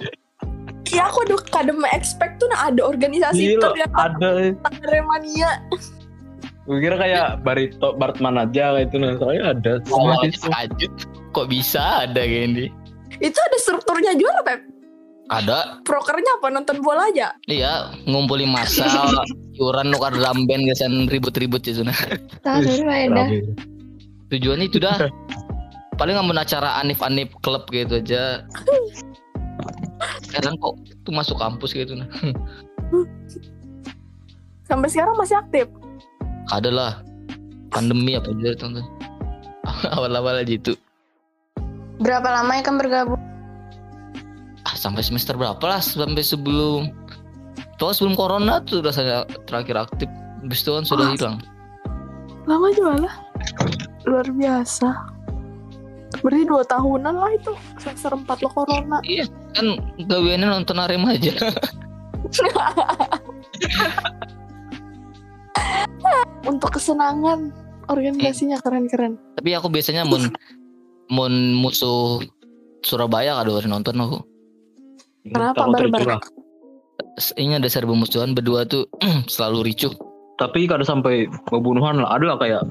Iya 0.88 1.05
aku 1.12 1.20
udah 1.29 1.40
kadang 1.53 1.85
expect 1.92 2.40
tuh 2.40 2.48
nah 2.48 2.72
ada 2.72 2.81
organisasi 2.81 3.55
itu 3.55 3.61
Gila, 3.61 3.77
yang 3.77 3.92
ada. 3.92 4.29
Remania. 4.88 5.51
Gue 6.64 6.81
kira 6.81 6.96
kayak 6.96 7.44
Barito, 7.44 7.92
Bartman 7.96 8.40
aja 8.40 8.72
kayak 8.72 8.88
itu 8.88 8.96
nah. 8.96 9.12
Soalnya 9.20 9.44
ada. 9.53 9.72
Sama 9.85 10.16
itu. 10.24 10.40
terkajut. 10.48 10.92
Kok 11.37 11.46
bisa 11.53 12.09
ada 12.09 12.24
kayak 12.24 12.57
gini? 12.57 12.66
Itu 13.20 13.37
ada 13.37 13.57
strukturnya 13.61 14.16
juga 14.16 14.40
Pep. 14.48 14.61
Ada, 15.29 15.85
Prokernya 15.85 16.40
apa 16.40 16.48
nonton 16.48 16.81
bola 16.81 17.05
aja? 17.12 17.37
iya 17.53 17.92
ngumpulin 18.09 18.48
masa 18.48 18.88
iuran 19.59 19.90
nukar 19.90 20.14
dalam 20.14 20.47
band 20.47 20.64
gesan 20.71 21.11
ribut-ribut 21.11 21.66
tahu 22.47 22.62
beda 22.62 23.27
Tujuannya 24.29 24.66
itu 24.68 24.79
dah. 24.79 25.09
Paling 25.97 26.14
nggak 26.14 26.47
acara 26.47 26.79
anif-anif 26.79 27.33
klub 27.42 27.66
gitu 27.73 27.99
aja. 27.99 28.44
Kadang 30.31 30.55
kok 30.62 30.79
tuh 31.03 31.12
masuk 31.12 31.40
kampus 31.40 31.75
gitu 31.75 31.99
nah. 31.99 32.07
Sampai 34.68 34.88
sekarang 34.92 35.16
masih 35.16 35.40
aktif. 35.40 35.66
Ada 36.53 36.71
lah. 36.71 36.92
Pandemi 37.73 38.14
apa 38.14 38.31
jadi 38.37 38.55
tonton. 38.55 38.85
Awal-awal 39.97 40.44
aja 40.44 40.55
itu. 40.55 40.77
berapa 41.99 42.31
lama 42.31 42.53
ya 42.55 42.62
kan 42.62 42.79
bergabung 42.79 43.18
ah 44.66 44.77
sampai 44.79 45.03
semester 45.03 45.35
berapa 45.35 45.61
lah 45.66 45.83
sampai 45.83 46.23
sebelum 46.23 46.94
Tuh 47.79 47.95
sebelum 47.95 48.19
corona 48.19 48.59
tuh 48.61 48.83
rasanya 48.83 49.23
terakhir 49.47 49.87
aktif 49.87 50.11
Habis 50.38 50.62
itu 50.62 50.71
kan 50.71 50.85
sudah 50.87 51.07
Ah. 51.07 51.14
hilang 51.14 51.37
Lama 52.47 52.73
juga 52.73 52.95
lah. 53.05 53.14
Luar 54.03 54.27
biasa. 54.27 54.88
Berarti 56.25 56.45
dua 56.45 56.64
tahunan 56.64 57.12
lah 57.12 57.31
itu. 57.35 57.53
Semester 57.77 58.17
4 58.17 58.41
lo 58.41 58.49
corona. 58.51 58.99
Iya 59.05 59.29
kan 59.53 59.77
gaweannya 60.01 60.49
nonton 60.49 60.79
Arema 60.79 61.12
aja 61.12 61.35
Untuk 66.45 66.73
kesenangan. 66.73 67.53
Organisasinya 67.88 68.61
keren-keren. 68.61 69.17
Tapi 69.37 69.57
aku 69.57 69.69
biasanya 69.69 70.05
mun 70.05 70.29
mun 71.09 71.33
musuh 71.57 72.21
Surabaya 72.85 73.33
harus 73.41 73.64
nonton 73.64 73.97
aku 73.97 74.21
Kenapa 75.25 75.64
barbar? 75.67 76.21
Ini 77.37 77.59
ada 77.59 77.69
serba 77.69 77.93
musuhan 77.93 78.33
berdua 78.33 78.65
tuh 78.65 78.87
selalu 79.33 79.71
ricuh 79.73 79.93
Tapi 80.39 80.71
kada 80.71 80.87
sampai 80.87 81.27
pembunuhan 81.51 81.99
lah. 81.99 82.15
Ada 82.15 82.25
lah 82.31 82.37
kayak 82.39 82.63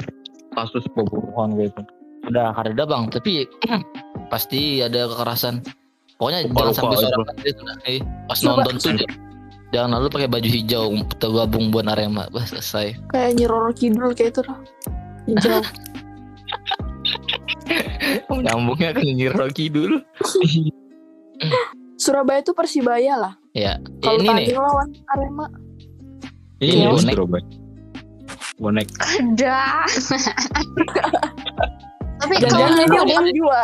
kasus 0.56 0.88
pembunuhan 0.96 1.54
gitu. 1.60 1.82
Udah 2.32 2.56
kada 2.56 2.72
ada 2.72 2.84
bang 2.88 3.04
Tapi 3.12 3.44
pasti 4.32 4.82
ada 4.82 5.08
kekerasan 5.08 5.62
Pokoknya 6.18 6.50
Lupa, 6.50 6.50
jangan 6.50 6.66
lupa, 6.66 6.74
sampai 6.74 6.96
lupa. 6.98 7.04
seorang 7.06 7.28
nah. 7.62 7.78
Eh, 7.86 8.00
Pas 8.26 8.40
Coba. 8.42 8.50
nonton 8.64 8.76
tuh 8.82 8.92
Jangan 9.68 9.90
lalu 10.00 10.08
pakai 10.10 10.30
baju 10.32 10.50
hijau 10.50 10.86
Tergabung 11.20 11.66
buat 11.70 11.86
Arema 11.86 12.26
Bah 12.32 12.48
selesai 12.48 12.96
Kayak 13.12 13.32
Nyiroro 13.38 13.72
Kidul 13.76 14.12
kayak 14.16 14.32
itu 14.34 14.42
lah. 14.48 14.58
Hijau. 15.28 15.60
Nyambungnya 18.32 18.96
ke 18.96 19.04
Nyiro 19.04 19.48
Kidul 19.52 20.00
Surabaya 21.98 22.46
itu 22.46 22.54
Persibaya 22.54 23.18
lah. 23.18 23.34
Ya 23.58 23.82
Kalau 24.06 24.22
ini 24.22 24.30
nih 24.30 24.54
tanding 24.54 24.60
lawan 24.62 24.88
Arema. 25.12 25.46
Ini 26.58 26.74
Iya, 26.74 26.88
bonek. 26.94 27.16
bonek. 27.18 27.46
Bonek. 28.58 28.88
ada 29.22 29.86
tapi 32.18 32.34
kawanku 32.42 32.50
dia 32.50 32.66
ada 32.66 32.82
yang 32.90 33.06
empat 33.06 33.26
dua. 33.34 33.62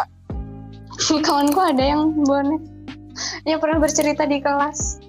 kawanku 1.26 1.60
ada 1.62 1.84
yang 1.84 2.02
bonek 2.26 2.62
yang 3.46 3.58
pernah 3.62 3.78
bercerita 3.82 4.26
di 4.26 4.38
kelas 4.41 5.02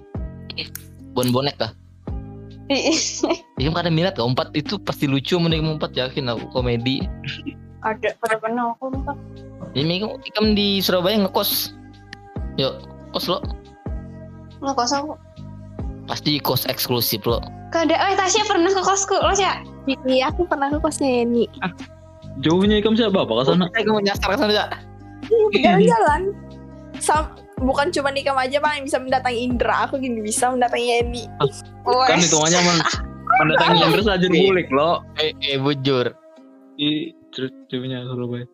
Bon 1.13 1.29
bonek 1.29 1.55
kah? 1.57 1.71
Iya 2.65 3.69
kan 3.69 3.85
ada 3.85 3.91
minat 3.93 4.17
kah? 4.17 4.25
Empat 4.25 4.51
itu 4.57 4.75
pasti 4.81 5.05
lucu 5.05 5.37
mending 5.37 5.77
empat 5.77 5.93
yakin 5.93 6.27
aku 6.29 6.49
komedi. 6.51 7.05
ada 7.85 8.09
pada 8.17 8.41
pernah 8.41 8.73
aku 8.73 8.89
lupa 8.89 9.13
Ini 9.77 10.01
ikam 10.25 10.57
di 10.57 10.81
Surabaya 10.81 11.21
ngekos. 11.21 11.77
Yuk, 12.57 12.73
kos 13.15 13.31
lo. 13.31 13.39
nggak 14.59 14.75
kos 14.75 14.91
aku 14.91 15.15
Pasti 16.05 16.37
kos 16.37 16.69
eksklusif 16.69 17.25
lo. 17.25 17.41
Kada, 17.73 17.97
oh 17.97 18.13
Tasya 18.13 18.45
pernah 18.45 18.69
ke 18.69 18.81
kosku 18.85 19.17
lo 19.17 19.33
sih 19.33 19.47
Iya, 20.05 20.29
aku 20.29 20.45
pernah 20.45 20.69
ke 20.69 20.77
kosnya 20.77 21.23
Yeni. 21.23 21.49
Jauhnya 22.45 22.81
ikam 22.81 22.93
siapa? 22.93 23.25
Apa 23.25 23.41
ke 23.41 23.43
sana? 23.49 23.65
Saya 23.73 23.89
mau 23.89 24.01
nyasar 24.01 24.27
ke 24.33 24.37
sana 24.37 24.53
ya. 24.53 24.65
Jalan-jalan. 25.53 26.21
Sam 27.01 27.23
bukan 27.63 27.89
cuma 27.91 28.11
nikam 28.11 28.35
aja 28.37 28.59
bang 28.59 28.81
yang 28.81 28.85
bisa 28.87 28.97
mendatangi 28.99 29.39
Indra 29.43 29.87
aku 29.87 29.99
gini 29.99 30.19
bisa 30.23 30.51
mendatangi 30.51 30.87
Yeni 30.91 31.23
Kan 31.83 32.19
hitungannya 32.19 32.59
men 32.63 32.77
mendatangi 33.43 33.79
Indra 33.83 34.03
saja 34.05 34.27
bulik 34.29 34.67
lo. 34.69 35.01
Eh, 35.17 35.31
eh 35.41 35.57
bujur. 35.57 36.13
Di 36.75 37.15
ceritanya 37.31 38.05
Surabaya. 38.07 38.45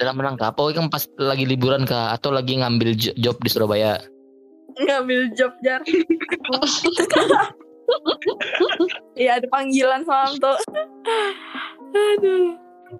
Dalam 0.00 0.16
rangka 0.16 0.48
apa? 0.48 0.60
Ikam 0.66 0.88
pas 0.88 1.04
lagi 1.20 1.44
liburan 1.44 1.84
kah? 1.84 2.10
Atau 2.10 2.32
lagi 2.32 2.56
ngambil 2.56 2.96
jo- 2.96 3.12
job 3.14 3.36
di 3.38 3.48
Surabaya? 3.48 4.00
ngambil 4.78 5.34
job 5.34 5.52
jar 5.60 5.82
Iya 9.12 9.42
ada 9.42 9.46
panggilan 9.50 10.06
malam 10.06 10.38
tuh 10.38 10.56
aduh 11.90 12.54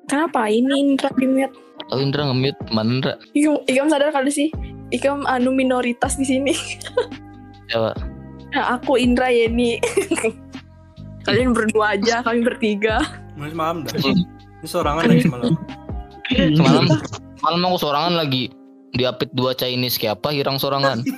kenapa 0.05 0.51
ini 0.51 0.93
Indra 0.93 1.09
di 1.15 1.25
mute 1.25 1.55
Oh 1.89 1.99
Indra 1.99 2.29
nge-mute 2.29 2.61
mana 2.71 2.91
Indra? 2.93 3.15
Ikam, 3.33 3.65
Ikam 3.65 3.87
sadar 3.89 4.11
kali 4.13 4.29
sih 4.29 4.49
Ikam 4.91 5.25
anu 5.25 5.55
minoritas 5.55 6.19
di 6.19 6.27
sini 6.27 6.53
Coba. 7.71 7.95
nah, 8.51 8.77
aku 8.77 8.99
Indra 8.99 9.31
Yeni 9.31 9.79
kalian 11.23 11.55
berdua 11.55 11.95
aja 11.97 12.21
kami 12.21 12.43
bertiga 12.43 12.99
Mas 13.39 13.55
malam 13.57 13.87
dah. 13.87 13.95
Ini 13.97 14.69
sorangan 14.69 15.09
lagi 15.09 15.25
semalam. 15.25 15.57
Semalam 16.31 16.87
malam 17.43 17.61
aku 17.67 17.77
sorangan 17.83 18.15
lagi 18.15 18.51
diapit 18.95 19.31
dua 19.35 19.55
Chinese 19.55 19.99
kayak 19.99 20.23
apa 20.23 20.31
hirang 20.35 20.59
sorangan. 20.59 21.03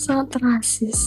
sangat 0.00 0.42
rasis 0.42 0.98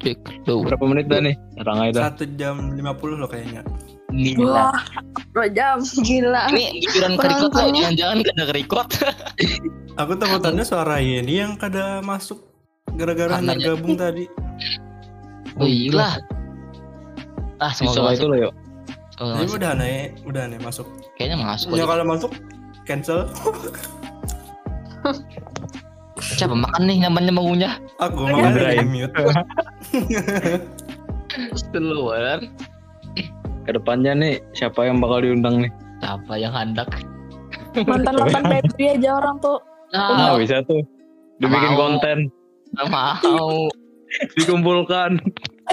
Cek, 0.00 0.16
tuh. 0.48 0.64
Berapa 0.64 0.84
menit 0.88 1.12
dah 1.12 1.20
nih? 1.20 1.36
Rangai 1.60 1.92
dah. 1.92 2.08
Satu 2.08 2.24
jam 2.40 2.72
50 2.72 3.20
loh 3.20 3.28
kayaknya. 3.28 3.60
Gila. 4.12 4.72
Wah, 4.72 4.80
dua 5.36 5.46
jam. 5.52 5.84
gila 6.00 6.48
Ini 6.48 6.80
pikiran 6.88 7.20
kerikot 7.20 7.52
lo, 7.52 7.60
Penontonnya. 7.60 7.80
jangan-jangan 7.92 8.18
kena 8.24 8.44
kerikot. 8.48 8.88
Aku 10.00 10.12
takutannya 10.16 10.64
suara 10.64 11.04
Yeni 11.04 11.44
yang 11.44 11.52
kada 11.60 12.00
masuk 12.00 12.49
gara-gara 12.94 13.30
Karena- 13.36 13.52
tergabung 13.54 13.94
tadi. 13.94 14.24
Oh 15.58 15.66
iya. 15.66 16.18
Ah, 17.60 17.70
semoga 17.70 18.12
itu 18.12 18.24
loh 18.24 18.38
yuk. 18.48 18.52
Ini 19.20 19.44
masuk. 19.44 19.56
udah 19.60 19.70
aneh, 19.76 20.16
udah 20.24 20.42
aneh 20.48 20.58
masuk. 20.64 20.86
Kayaknya 21.14 21.38
masuk. 21.44 21.68
Ya 21.76 21.84
kalau 21.84 22.04
masuk 22.08 22.30
cancel. 22.88 23.28
Siapa 26.20 26.52
makan 26.52 26.84
nih 26.84 26.98
namanya 27.04 27.32
mengunyah? 27.32 27.74
Aku 28.00 28.28
Ibrahim. 28.28 28.92
di 28.92 29.04
mute. 29.04 29.12
Keluar. 31.72 32.38
Ke 33.64 33.70
depannya 33.76 34.12
nih 34.16 34.34
siapa 34.52 34.88
yang 34.88 35.00
bakal 35.00 35.20
diundang 35.20 35.64
nih? 35.64 35.72
Siapa 36.00 36.32
yang 36.36 36.52
hendak? 36.52 36.88
mantan 37.86 38.14
mantan 38.18 38.42
Febri 38.50 38.98
aja 38.98 39.22
orang 39.22 39.38
tuh 39.38 39.62
Nah, 39.94 40.34
Nah, 40.34 40.38
bisa 40.38 40.62
tuh. 40.64 40.82
Dibikin 41.38 41.72
Mau. 41.74 41.78
konten, 41.88 42.18
mau. 42.78 43.66
dikumpulkan. 44.38 45.18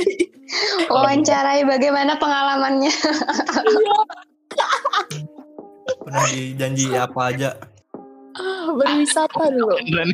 Wawancarai 0.94 1.68
bagaimana 1.68 2.16
pengalamannya. 2.16 2.94
Udah 6.08 6.26
dijanji 6.32 6.96
apa 6.96 7.22
aja. 7.34 7.50
ah, 8.38 8.70
berwisata 8.70 9.50
dulu 9.50 9.76
Dan 9.98 10.10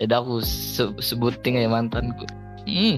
Udah 0.00 0.18
aku 0.24 0.40
se- 0.40 0.96
sebutin 0.98 1.60
ya 1.60 1.68
mantanku. 1.68 2.24
Hmm. 2.64 2.96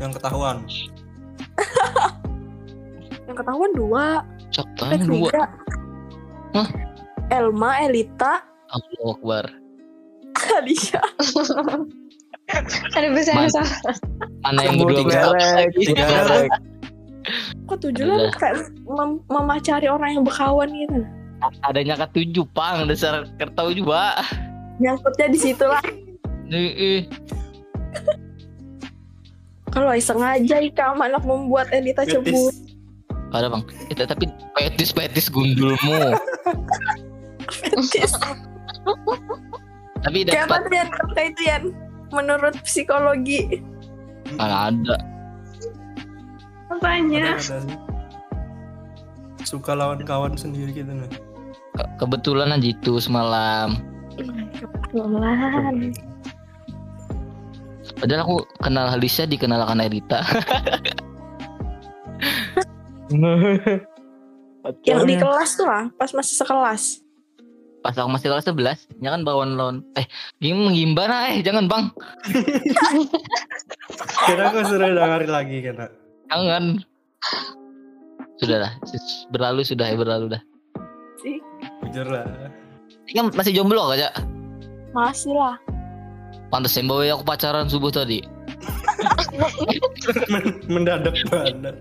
yang 0.00 0.12
ketahuan. 0.12 0.64
yang 3.28 3.36
ketahuan 3.36 3.72
dua 3.76 4.24
Cok 4.52 4.66
eh 4.66 4.96
tanya 4.96 5.04
dua. 5.04 5.30
Hah? 6.56 6.68
Elma 7.30 7.82
Elita 7.82 8.42
Allahu 8.70 9.18
Akbar. 9.18 9.44
Alicia 10.58 11.02
Ada 12.94 13.08
besar 13.10 13.34
Man- 13.34 13.50
salah. 13.50 13.78
Mana 14.46 14.60
yang 14.62 14.78
berdua 14.78 15.02
besar 15.02 15.32
merek, 15.34 15.74
lagi? 15.74 16.48
Kok 17.66 17.78
tujuh 17.82 18.04
lah 18.06 18.30
kayak 18.38 18.70
mem- 18.86 19.22
memacari 19.26 19.90
orang 19.90 20.10
yang 20.14 20.24
berkawan 20.24 20.70
gitu 20.70 21.02
Adanya 21.66 21.98
ketujuh 22.06 22.46
pang 22.54 22.86
dasar 22.86 23.26
kertau 23.36 23.74
juga. 23.74 24.22
nyangkutnya 24.78 25.26
di 25.32 25.38
situ 25.40 25.64
lah 25.66 25.82
Nih, 26.46 27.08
kalau 29.76 29.92
sengaja 30.00 30.56
Ika 30.62 30.96
anak 30.96 31.20
membuat 31.26 31.68
Elita 31.68 32.06
cemburu. 32.08 32.48
Ada 33.28 33.52
bang. 33.52 33.62
Eh, 33.92 34.06
tapi 34.08 34.24
petis 34.56 34.88
petis 34.88 35.28
gundulmu. 35.28 36.16
Tapi 40.02 40.22
kayak 40.22 40.46
apa 40.46 40.56
dapat 40.56 40.60
tuh 40.62 40.72
Yan 40.72 40.88
kata 40.90 41.20
itu 41.24 41.42
Yan 41.44 41.62
menurut 42.08 42.54
psikologi 42.62 43.58
mana 44.34 44.70
ada. 44.70 44.96
apanya 46.68 47.34
Ada- 47.34 47.38
ada 47.38 47.58
sih. 47.62 47.78
Suka 49.42 49.72
lawan 49.72 50.02
kawan 50.02 50.34
sendiri 50.34 50.70
gitu 50.72 50.90
nah. 50.90 51.06
Ke- 51.72 51.90
Kebetulan 51.96 52.50
aja 52.50 52.66
itu 52.66 52.98
semalam. 52.98 53.78
kebetulan 54.16 55.94
Padahal 57.96 58.22
aku 58.22 58.36
kenal 58.60 58.90
Halisa 58.90 59.24
dikenalkan 59.24 59.80
Elita. 59.80 60.20
yang 64.82 65.06
di 65.06 65.14
kelas 65.14 65.54
tuh 65.54 65.62
lah 65.64 65.86
pas 65.94 66.10
masih 66.10 66.34
sekelas 66.36 67.05
Pas 67.86 67.94
aku 67.94 68.10
masih 68.10 68.34
kelas 68.34 68.50
11, 68.50 68.98
ya 68.98 69.14
kan 69.14 69.22
bawaan 69.22 69.54
lawan. 69.54 69.86
Eh, 69.94 70.10
gini 70.42 70.58
menggimana 70.58 71.30
eh 71.30 71.38
jangan 71.38 71.70
bang. 71.70 71.86
Kira 74.26 74.50
aku 74.50 74.66
suruh 74.66 74.90
dengerin 74.90 75.30
lagi 75.30 75.62
kena. 75.62 75.86
Jangan. 76.26 76.82
Sudah 78.42 78.58
lah, 78.66 78.72
berlalu 79.30 79.62
sudah 79.62 79.86
ya 79.86 79.94
berlalu 79.94 80.34
dah. 80.34 80.42
Jujur 81.86 82.10
lah. 82.10 82.26
Ini 83.06 83.22
kan 83.22 83.30
masih 83.38 83.54
jomblo 83.54 83.86
aja. 83.94 84.10
masih 84.90 85.30
lah 85.30 85.54
Pantes 86.50 86.74
yang 86.74 86.90
bawa 86.90 87.06
aku 87.06 87.22
pacaran 87.22 87.70
subuh 87.70 87.94
tadi. 87.94 88.18
Men- 90.34 90.58
mendadak 90.66 91.14
banget. 91.30 91.78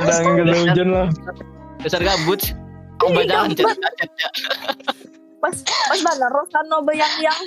Udah 0.00 0.16
nggak 0.24 0.56
hujan 0.56 0.88
lah. 0.88 1.08
Dasar 1.84 2.00
gabut. 2.00 2.61
Aku 3.02 3.08
Ih, 3.08 3.16
bacakan 3.18 3.50
gabut. 3.50 3.58
chat 3.58 3.78
ya. 4.14 4.28
pas 5.36 5.56
pas 5.58 6.00
mana 6.00 6.26
Rosano 6.28 6.76
bayang 6.82 7.14
yang 7.18 7.40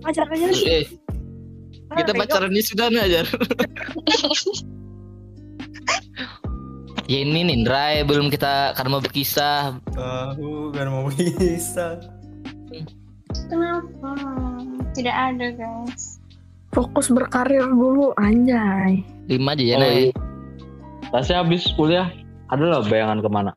pacarnya 0.00 0.50
sih 0.50 0.82
Eh, 1.86 1.94
kita 1.94 2.12
pacarannya 2.12 2.62
sudah 2.62 2.88
nih 2.88 3.04
aja. 3.04 3.20
ya 7.04 7.18
ini 7.20 7.44
nih, 7.44 7.56
Ndray, 7.60 8.00
belum 8.02 8.26
kita 8.26 8.72
karena 8.72 8.90
mau 8.90 9.02
berkisah. 9.02 9.76
Aku 9.92 10.72
kan 10.72 10.88
mau 10.88 11.06
bisa. 11.10 12.00
Kenapa? 13.46 14.10
Tidak 14.92 15.12
ada 15.12 15.46
guys. 15.52 16.16
fokus 16.72 17.12
berkarir 17.12 17.68
dulu 17.68 18.16
anjay 18.16 19.04
Lima 19.28 19.52
aja 19.52 19.60
ya, 19.62 19.76
Oh, 19.76 19.80
Nay. 19.82 19.92
iya. 19.92 20.12
Tasya 21.12 21.44
habis 21.44 21.68
kuliah 21.76 22.08
ada 22.48 22.64
lah 22.64 22.80
bayangan 22.82 23.20
ke 23.20 23.28
mana? 23.28 23.52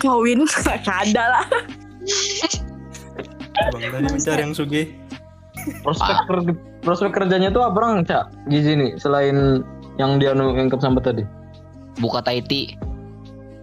Kawin 0.00 0.40
gak 0.50 0.86
ada 0.86 1.40
lah 1.40 1.46
Bang 3.54 3.80
tadi 3.80 4.10
mencari 4.10 4.42
yang 4.42 4.52
sugih. 4.52 4.90
Prospek 5.86 6.16
ker- 6.26 6.58
prospek 6.82 7.14
kerjanya 7.14 7.54
tuh 7.54 7.62
apa 7.62 7.78
orang 7.80 8.04
cak 8.04 8.28
gizi 8.50 8.74
nih 8.74 8.98
selain 8.98 9.62
yang 9.96 10.18
dia 10.18 10.34
nu 10.34 10.52
yang 10.58 10.66
sampai 10.74 11.00
tadi? 11.00 11.24
Buka 12.02 12.20
Taiti. 12.20 12.74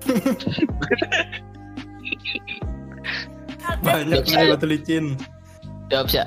Banyak 3.85 4.25
nih 4.25 4.47
batu 4.55 4.65
licin. 4.65 5.19
Jawab 5.91 6.07
sih. 6.07 6.23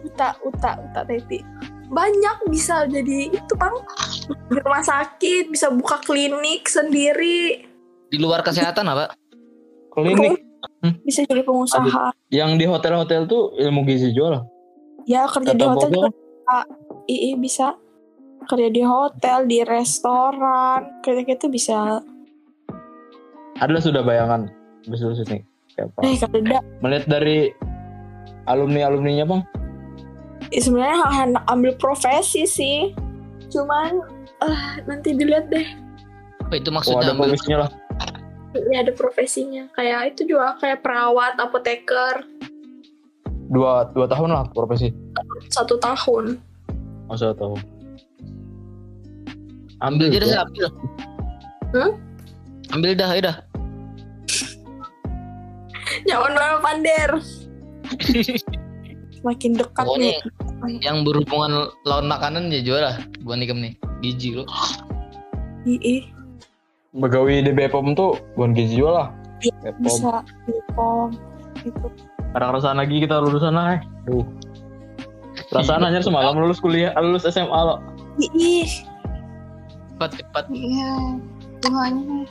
uta 0.00 0.32
uta 0.42 0.80
uta 0.80 1.00
teti 1.04 1.44
banyak 1.90 2.46
bisa 2.48 2.86
jadi 2.88 3.34
itu 3.34 3.54
bang 3.58 3.74
di 4.48 4.62
rumah 4.62 4.80
sakit 4.80 5.50
bisa 5.52 5.68
buka 5.74 5.98
klinik 6.06 6.70
sendiri 6.70 7.66
Di 8.10 8.18
luar 8.18 8.42
kesehatan 8.42 8.84
apa? 8.90 9.14
Klinik. 9.94 10.42
Bisa 11.06 11.22
jadi 11.24 11.46
pengusaha. 11.46 12.10
Yang 12.34 12.50
di 12.58 12.64
hotel-hotel 12.66 13.30
tuh 13.30 13.54
ilmu 13.56 13.86
gizi 13.86 14.10
jual. 14.12 14.42
ya 15.08 15.24
kerja 15.26 15.56
di 15.56 15.64
Kata 15.64 15.72
hotel 15.74 15.88
Bogo, 15.90 15.96
juga 15.96 16.10
bisa. 16.12 16.56
Ii 17.08 17.30
bisa. 17.40 17.68
Kerja 18.46 18.68
di 18.68 18.82
hotel 18.84 19.38
di 19.48 19.58
restoran. 19.64 21.00
Kayak 21.00 21.38
gitu 21.38 21.46
bisa. 21.48 22.04
Ada 23.62 23.80
sudah 23.80 24.02
bayangan? 24.04 24.50
Lulus 24.88 25.22
ini. 25.28 25.44
Siapa? 25.70 25.98
eh 26.02 26.18
kada 26.18 26.60
Melihat 26.82 27.06
dari 27.06 27.54
alumni 28.50 28.90
alumninya 28.90 29.24
bang, 29.28 29.42
Eh, 30.50 30.58
sebenarnya 30.58 30.98
hendak 31.14 31.44
ambil 31.46 31.72
profesi 31.78 32.42
sih. 32.42 32.90
Cuman 33.54 34.02
ah 34.42 34.82
nanti 34.88 35.14
dilihat 35.14 35.46
deh. 35.46 35.62
Oh, 36.50 36.54
itu 36.56 36.72
oh 36.72 36.74
maksudnya? 36.74 37.06
ada 37.06 37.14
ambil 37.14 37.36
lah. 37.36 37.70
Ini 38.52 38.76
ada 38.76 38.90
profesinya 38.90 39.70
kayak 39.72 40.14
itu 40.16 40.34
juga 40.34 40.58
kayak 40.58 40.82
perawat 40.82 41.38
apoteker 41.38 42.26
Dua 43.50 43.82
dua 43.90 44.06
tahun 44.06 44.30
lah 44.30 44.46
profesi. 44.54 44.94
satu 45.50 45.74
tahun 45.76 46.38
Masa 47.10 47.34
tahu. 47.34 47.58
ambil 49.82 50.06
aja 50.06 50.18
dah, 50.22 50.30
ya. 50.30 50.40
ambil. 50.46 50.66
Hmm? 51.74 51.90
Ambil 52.70 52.90
dah, 52.94 53.10
ya 53.10 53.22
dah. 53.26 53.36
nyawan 56.06 56.30
Noel 56.30 56.58
Pander 56.62 57.10
makin 59.26 59.58
dekat 59.58 59.82
Pokoknya 59.82 60.14
nih 60.22 60.78
yang 60.84 61.02
berhubungan 61.02 61.74
lawan 61.82 62.06
makanan 62.06 62.52
ya 62.52 62.60
jual 62.62 62.80
lah. 62.80 62.96
Bukan 63.24 63.42
ikem 63.42 63.58
nih. 63.60 63.72
Gizi 64.00 64.36
lo. 64.36 64.44
Ii 65.66 66.06
Begawi 66.90 67.46
di 67.46 67.54
Bepom 67.54 67.94
tuh 67.94 68.18
bukan 68.34 68.50
gizi 68.50 68.82
jual 68.82 68.90
lah. 68.90 69.08
Iya, 69.38 69.54
Bepom. 69.70 69.82
bisa 69.86 70.10
Bepom 70.42 71.08
gitu 71.62 71.86
Kadang 72.30 72.50
rasaan 72.50 72.78
lagi 72.78 72.98
kita 72.98 73.22
lulusan 73.22 73.54
lah. 73.54 73.78
eh. 73.78 73.80
Duh. 74.06 74.26
Perasaan 75.50 75.82
hanya 75.82 76.02
semalam 76.02 76.34
lulus 76.34 76.58
kuliah, 76.58 76.90
lulus 76.98 77.22
SMA 77.24 77.46
lo. 77.54 77.78
Ih, 78.34 78.86
Cepat, 79.94 80.18
cepat. 80.18 80.44
Iya. 80.50 80.94
Tuhannya. 81.60 82.26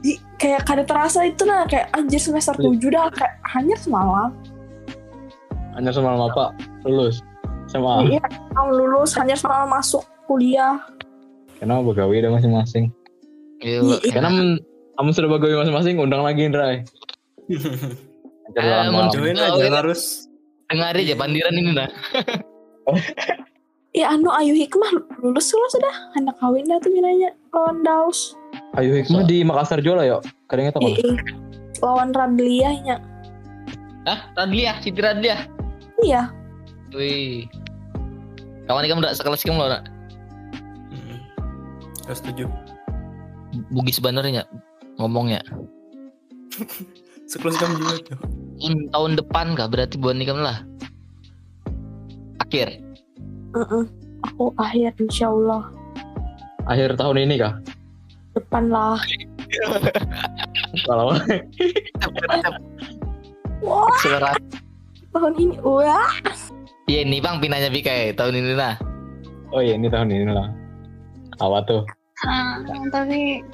Ih, 0.00 0.18
kayak 0.36 0.64
kada 0.64 0.84
terasa 0.84 1.24
itu 1.24 1.44
nah 1.44 1.64
kayak 1.64 1.88
anjir 1.92 2.20
semester 2.20 2.52
Iya. 2.56 2.76
7 2.76 2.92
dah 2.92 3.06
kayak 3.08 3.34
hanya 3.52 3.76
semalam. 3.76 4.30
Hanya 5.72 5.92
semalam 5.92 6.28
apa? 6.28 6.52
Lulus. 6.84 7.24
SMA. 7.68 8.16
Iya, 8.16 8.24
lulus 8.68 9.16
hanya 9.16 9.32
semalam 9.32 9.68
masuk 9.68 10.04
kuliah. 10.24 10.76
Kenapa 11.56 11.84
begawi 11.84 12.20
ada 12.20 12.30
masing-masing? 12.30 12.92
Iya, 13.62 13.78
Lo. 13.82 13.96
Iya. 14.02 14.12
Karena 14.14 14.58
kamu 14.98 15.10
sudah 15.14 15.30
bagawi 15.30 15.54
masing-masing, 15.62 15.94
undang 15.98 16.22
lagi 16.22 16.42
Indra. 16.46 16.66
Eh, 18.56 18.88
mau 18.88 19.12
Join 19.12 19.36
aja 19.36 19.60
iya. 19.60 19.68
harus. 19.68 20.24
Dengar 20.72 20.96
aja 20.96 21.14
pandiran 21.20 21.52
ini 21.52 21.76
nah. 21.76 21.88
Ya 23.92 24.08
anu 24.08 24.32
Ayu 24.32 24.56
Hikmah 24.56 25.20
lulus 25.20 25.52
lo 25.52 25.68
sudah 25.68 25.94
anak 26.16 26.36
kawin 26.40 26.64
dah 26.64 26.80
tuh 26.80 26.88
minanya 26.88 27.36
lawan 27.52 27.84
Daus. 27.84 28.32
Ayo 28.80 28.96
Hikmah 28.96 29.28
di 29.28 29.44
Makassar 29.44 29.84
Jola 29.84 30.08
yuk. 30.08 30.24
Kadangnya 30.48 30.72
Iya, 30.80 30.96
iya. 30.96 31.12
lawan 31.84 32.16
Radliah 32.16 32.74
nya. 32.84 32.96
Hah? 34.08 34.32
Radliah, 34.32 34.80
Siti 34.80 35.00
Radliah. 35.00 35.44
Iya. 36.00 36.32
Wih. 36.96 37.44
Kawan 38.64 38.84
kamu 38.84 39.00
udah 39.04 39.12
sekelas 39.16 39.44
kamu 39.44 39.60
lo, 39.60 39.68
nak? 39.72 39.82
Hmm. 40.92 41.20
Setuju. 42.12 42.48
Bugis 43.72 43.96
sebenarnya 43.98 44.44
ngomongnya. 44.98 45.40
Sekelas 47.30 47.60
kamu 47.60 47.74
juga 47.76 47.94
tuh. 48.14 48.18
Hmm, 48.58 48.88
tahun 48.90 49.12
depan 49.20 49.46
kah 49.54 49.68
berarti 49.68 50.00
buat 50.00 50.16
nikah 50.16 50.36
lah. 50.36 50.58
Akhir. 52.42 52.80
Heeh. 53.54 53.84
Aku 54.18 54.50
akhir 54.58 54.98
insya 54.98 55.30
Allah 55.30 55.70
Akhir 56.66 56.98
tahun 56.98 57.22
ini 57.22 57.38
kah? 57.38 57.54
depan 58.34 58.66
lah. 58.70 58.98
Kalau 60.84 61.14
Wah 63.62 63.90
Selera. 63.98 64.30
tahun 65.10 65.32
ini 65.38 65.56
wah. 65.62 66.10
Iya 66.86 67.02
nih 67.02 67.18
bang 67.18 67.36
pinanya 67.42 67.70
Bika 67.70 68.14
tahun 68.14 68.38
ini 68.42 68.52
lah. 68.54 68.74
Oh 69.50 69.58
iya 69.58 69.74
ini 69.74 69.90
tahun 69.90 70.10
ini 70.10 70.30
lah. 70.30 70.50
Apa 71.38 71.62
tuh? 71.66 71.82
Ah, 72.26 72.58
tapi 72.90 73.46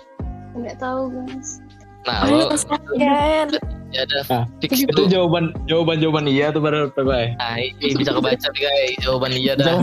nggak 0.56 0.76
tahu 0.80 1.10
guys. 1.12 1.60
Nah, 2.04 2.28
Ayo 2.28 2.36
lo 2.36 2.46
kesakian. 2.52 3.48
ya 3.94 4.00
ada 4.04 4.16
Nah, 4.28 4.44
fix 4.60 4.84
Itu 4.84 5.08
itu. 5.08 5.16
jawaban 5.16 5.56
jawaban 5.64 5.96
jawaban 6.04 6.24
iya 6.28 6.52
tuh 6.52 6.60
pada 6.60 6.92
Bye. 7.00 7.32
Nah, 7.40 7.56
ini 7.60 7.96
bisa 7.96 8.12
kebaca 8.12 8.48
Bika 8.52 8.70
jawaban 9.00 9.32
iya 9.32 9.52
dah. 9.56 9.80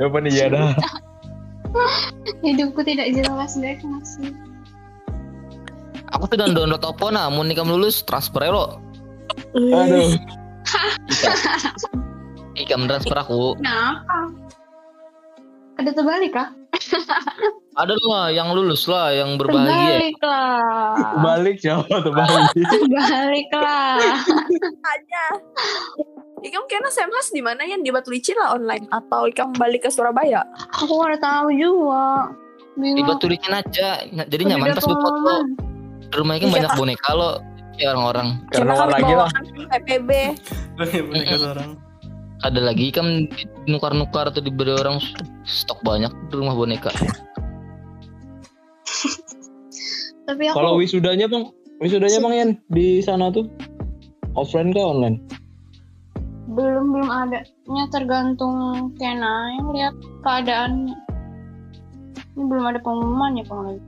Jawaban 0.00 0.24
iya 0.28 0.46
dah. 0.48 0.72
Hidupku 2.44 2.80
tidak 2.80 3.12
jelas 3.12 3.60
deh 3.60 3.76
masih. 3.84 4.32
Aku 6.16 6.24
tuh 6.24 6.40
udah 6.40 6.48
download 6.48 6.84
Oppo 6.88 7.12
nah, 7.12 7.28
mau 7.28 7.44
nikah 7.44 7.68
lulus 7.68 8.00
transfer 8.00 8.48
lo. 8.48 8.80
Aduh. 9.52 10.16
Ika 12.56 12.74
transfer 12.88 13.16
aku. 13.20 13.60
Kenapa? 13.60 14.32
Ada 15.76 15.90
terbalik 15.92 16.32
kah? 16.32 16.57
Ada 17.78 17.94
lah 17.94 18.26
yang 18.34 18.50
lulus 18.52 18.90
lah, 18.90 19.14
yang 19.14 19.38
berbahagia. 19.38 19.70
Terbalik 19.70 20.18
lah. 20.24 20.94
Balik 21.22 21.56
siapa 21.62 21.94
tuh 22.02 22.10
balik? 22.10 22.50
Terbalik 22.54 23.48
lah. 23.54 23.98
aja. 24.82 25.24
Ikam 26.38 26.64
kena 26.70 26.90
Semhas 26.90 27.34
di 27.34 27.42
mana 27.42 27.66
ya 27.66 27.74
di 27.78 27.90
Batu 27.90 28.14
Licin 28.14 28.38
lah 28.38 28.54
online 28.54 28.86
atau 28.90 29.26
Ikam 29.26 29.54
balik 29.58 29.86
ke 29.86 29.90
Surabaya? 29.90 30.42
Aku 30.74 31.02
nggak 31.02 31.22
tahu 31.22 31.48
juga. 31.54 32.30
Di 32.78 33.02
batu 33.02 33.26
licin 33.26 33.50
aja. 33.50 34.06
Jadi 34.06 34.42
nyaman 34.46 34.70
pas 34.70 34.78
gue 34.78 34.86
foto. 34.86 35.02
pengalaman. 35.02 35.46
Di 35.98 36.14
rumah 36.14 36.34
kan 36.38 36.46
Iya, 36.46 36.54
banyak 36.54 36.72
boneka 36.78 37.10
lo. 37.18 37.30
Ya 37.78 37.94
orang-orang 37.94 38.28
Karena 38.50 38.74
lagi 38.86 39.12
lah. 39.14 39.30
bawakan 39.30 39.66
PPB. 39.70 40.10
Mereka 41.10 41.34
seorang. 41.42 41.70
Ada 42.46 42.60
lagi 42.62 42.94
kan 42.94 43.26
nukar-nukar 43.66 44.30
atau 44.30 44.38
diberi 44.42 44.74
orang 44.74 45.02
stok 45.46 45.82
banyak 45.82 46.10
di 46.30 46.34
rumah 46.38 46.54
boneka. 46.54 46.90
Tapi 50.28 50.42
aku 50.52 50.56
Kalau 50.60 50.76
wisudanya 50.76 51.24
bang, 51.24 51.48
wisudanya 51.80 52.18
bang 52.20 52.34
Yan 52.36 52.50
di 52.68 53.00
sana 53.00 53.32
tuh 53.32 53.48
offline 54.36 54.76
kah 54.76 54.84
online? 54.84 55.18
belum 56.58 56.84
belum 56.90 57.08
ada. 57.08 57.46
Nya 57.70 57.84
tergantung 57.94 58.90
Kena 58.98 59.54
yang 59.54 59.68
lihat 59.70 59.94
keadaannya. 60.26 60.96
Ini 62.34 62.42
belum 62.42 62.64
ada 62.66 62.78
pengumuman 62.82 63.38
ya 63.38 63.44
pengumuman. 63.46 63.78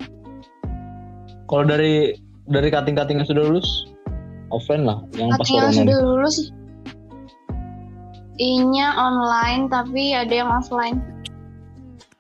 Kalau 1.51 1.65
dari 1.67 2.15
dari 2.47 2.69
kating-kating 2.71 3.23
yang 3.23 3.29
sudah 3.29 3.43
lulus 3.43 3.91
offline 4.55 4.87
lah, 4.87 5.03
yang 5.19 5.35
pas 5.35 5.51
yang 5.51 5.75
sudah 5.75 5.99
lulus 5.99 6.35
sih. 6.39 6.49
Inya 8.41 8.97
online 8.97 9.69
tapi 9.69 10.17
ada 10.17 10.33
yang 10.33 10.49
offline. 10.49 10.97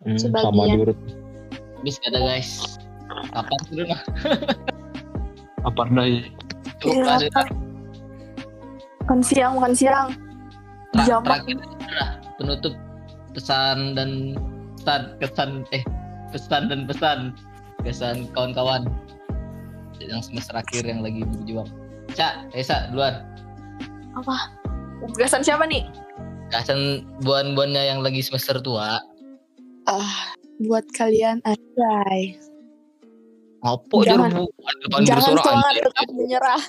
Hmm, 0.05 0.21
sama 0.21 0.45
sebagian. 0.45 0.77
diurut. 0.77 0.99
Habis 1.81 1.97
ada 2.05 2.19
guys. 2.21 2.51
Kapan 3.33 3.59
tuh 3.73 3.87
mah? 3.89 4.01
Apa 5.65 5.83
nih? 5.89 6.29
Coba 6.81 7.21
Iya, 7.21 7.43
Makan 9.01 9.21
siang, 9.25 9.53
makan 9.59 9.75
siang. 9.75 10.07
Tra- 10.93 11.07
Jam 11.09 11.23
terakhir 11.25 11.57
penutup 12.39 12.75
pesan 13.33 13.95
dan 13.95 14.35
pesan 14.79 15.03
kesan 15.19 15.51
eh 15.71 15.83
pesan 16.31 16.63
dan 16.71 16.81
pesan 16.87 17.19
kesan 17.83 18.17
kawan-kawan 18.35 18.87
yang 20.01 20.23
semester 20.23 20.57
akhir 20.57 20.85
yang 20.85 21.01
lagi 21.01 21.25
berjuang. 21.25 21.69
Cak, 22.13 22.51
Esa 22.53 22.89
duluan. 22.91 23.23
apa? 24.17 24.51
Gagasan 25.17 25.41
siapa 25.43 25.65
nih? 25.65 25.87
Kesan 26.51 27.07
buan-buannya 27.23 27.95
yang 27.95 28.03
lagi 28.03 28.21
semester 28.21 28.59
tua. 28.59 28.99
Ah, 29.87 30.35
buat 30.61 30.83
kalian 30.93 31.39
anjay. 31.47 32.37
Ngopo 33.61 34.03
Jangan- 34.03 34.33
jor 34.33 34.51
bu 34.51 34.77
depan 34.83 35.01
Jangan 35.05 35.37
anjir. 35.37 35.85
tetap 35.85 36.09
menyerah. 36.17 36.63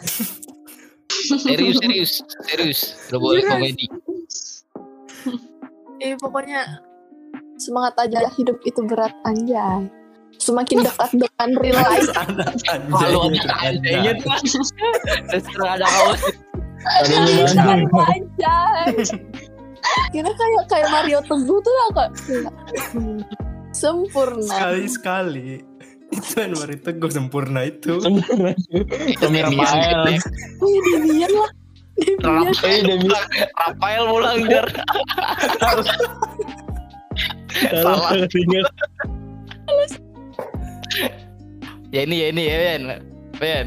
Serius 1.11 1.77
serius 1.79 2.11
serius. 2.47 2.79
Udah 3.09 3.19
boleh 3.19 3.41
komedi. 3.47 3.85
Eh 6.03 6.15
pokoknya 6.23 6.83
semangat 7.57 7.95
aja 7.99 8.27
hidup 8.35 8.59
itu 8.63 8.83
berat 8.85 9.15
anjay. 9.23 9.87
Semakin 10.39 10.81
dekat 10.83 11.09
dengan 11.13 11.49
real 11.61 11.79
life. 11.79 12.11
Kalau 13.01 13.29
ada 13.29 13.53
anjingnya 13.61 14.13
tuh. 14.19 14.31
Terus 15.31 15.45
ada 15.59 15.87
kaos. 15.87 16.21
Banyak. 16.81 17.93
anjay. 17.95 18.87
Kira 20.11 20.31
kayak 20.31 20.63
kayak 20.69 20.89
Mario 20.91 21.19
Teguh 21.25 21.59
tuh 21.63 21.73
lah 21.73 21.89
kak. 21.95 22.09
Sempurna. 23.71 24.43
Sekali 24.43 24.85
sekali. 24.87 25.47
Itu 26.11 26.43
yang 26.43 26.53
baru 26.59 26.75
teguh 26.75 27.11
sempurna 27.11 27.61
itu. 27.71 28.03
Sempurna. 28.03 28.51
Tommy 29.23 29.39
Rafael. 29.47 30.19
Oh 30.59 30.67
ya 30.67 30.79
Demian 30.91 31.31
lah. 31.31 31.51
Demian. 32.19 32.51
Eh, 32.67 32.79
Demi. 32.83 33.07
Rafael 33.55 34.03
pulang 34.11 34.39
jar. 34.51 34.67
Salah. 37.71 38.11
Ya 41.91 42.07
ini 42.07 42.15
ya 42.19 42.27
ini 42.35 42.41
ya 42.47 42.55
Ben. 42.59 42.83
Ben. 43.39 43.65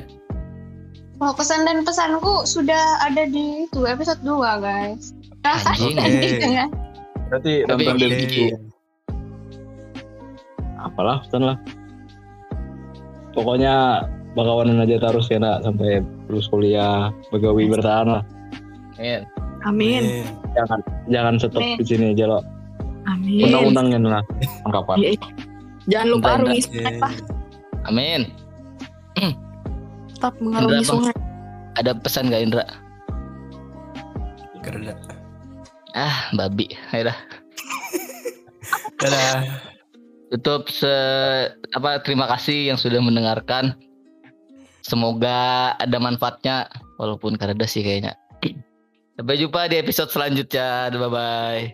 Mau 1.17 1.33
pesan 1.33 1.65
dan 1.65 1.81
pesanku 1.89 2.45
sudah 2.45 3.01
ada 3.01 3.25
di 3.25 3.65
itu 3.65 3.81
episode 3.89 4.21
2 4.21 4.61
guys. 4.61 5.17
Anjing. 5.45 5.97
Dengan 6.41 6.69
Berarti 7.29 7.53
Tapi 7.69 7.83
nonton. 7.85 7.97
Demi. 8.01 8.53
Apalah, 10.81 11.25
pesan 11.25 11.43
lah. 11.49 11.57
Pokoknya 13.33 14.05
bakawanan 14.39 14.85
aja 14.85 15.01
terus 15.01 15.27
ya 15.33 15.41
nak 15.43 15.65
sampai 15.67 16.05
lulus 16.31 16.47
kuliah, 16.53 17.11
begawi 17.33 17.67
bertahan 17.67 18.21
lah. 18.21 18.23
Ben. 18.95 19.27
Amin. 19.65 20.29
Jangan 20.53 20.81
jangan 21.09 21.35
stop 21.41 21.57
Amin. 21.57 21.81
di 21.81 21.85
sini 21.89 22.13
aja 22.13 22.29
lo. 22.29 22.41
Amin. 23.09 23.49
Undang-undangnya 23.49 24.21
lah 24.21 24.25
anggapan. 24.69 24.97
Iya. 25.01 25.13
Jangan 25.89 26.09
lupa 26.13 26.29
arungi 26.37 26.61
sungai 26.61 26.95
pak. 27.01 27.13
Amin. 27.89 28.21
Tetap 30.15 30.35
mengarungi 30.41 30.85
sungai. 30.85 31.17
Ada 31.81 31.97
pesan 31.97 32.31
gak 32.31 32.43
Indra? 32.45 32.65
Kerja. 34.63 34.95
Ah, 35.95 36.29
babi. 36.35 36.67
Ayo 36.91 37.15
dah. 37.15 37.19
Dadah. 39.01 39.39
Tutup 40.35 40.67
se 40.67 40.91
apa 41.71 42.03
terima 42.03 42.27
kasih 42.27 42.75
yang 42.75 42.79
sudah 42.79 42.99
mendengarkan. 42.99 43.79
Semoga 44.83 45.73
ada 45.79 45.97
manfaatnya 46.03 46.69
walaupun 46.99 47.39
kareda 47.39 47.65
sih 47.65 47.87
kayaknya. 47.87 48.19
Sampai 49.17 49.39
jumpa 49.39 49.71
di 49.71 49.79
episode 49.79 50.11
selanjutnya. 50.11 50.91
Bye 50.91 51.09
bye. 51.09 51.65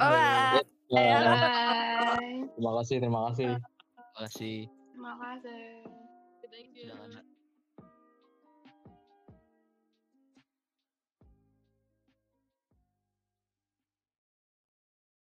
Bye. 0.00 0.64
Bye. 0.88 2.48
terima 2.56 2.72
kasih, 2.80 2.96
terima 3.00 3.20
kasih. 3.30 3.50
Terima 3.60 4.12
kasih. 4.24 4.56
Terima 4.92 5.12
kasih. 5.20 5.62
Jangan- 6.88 7.01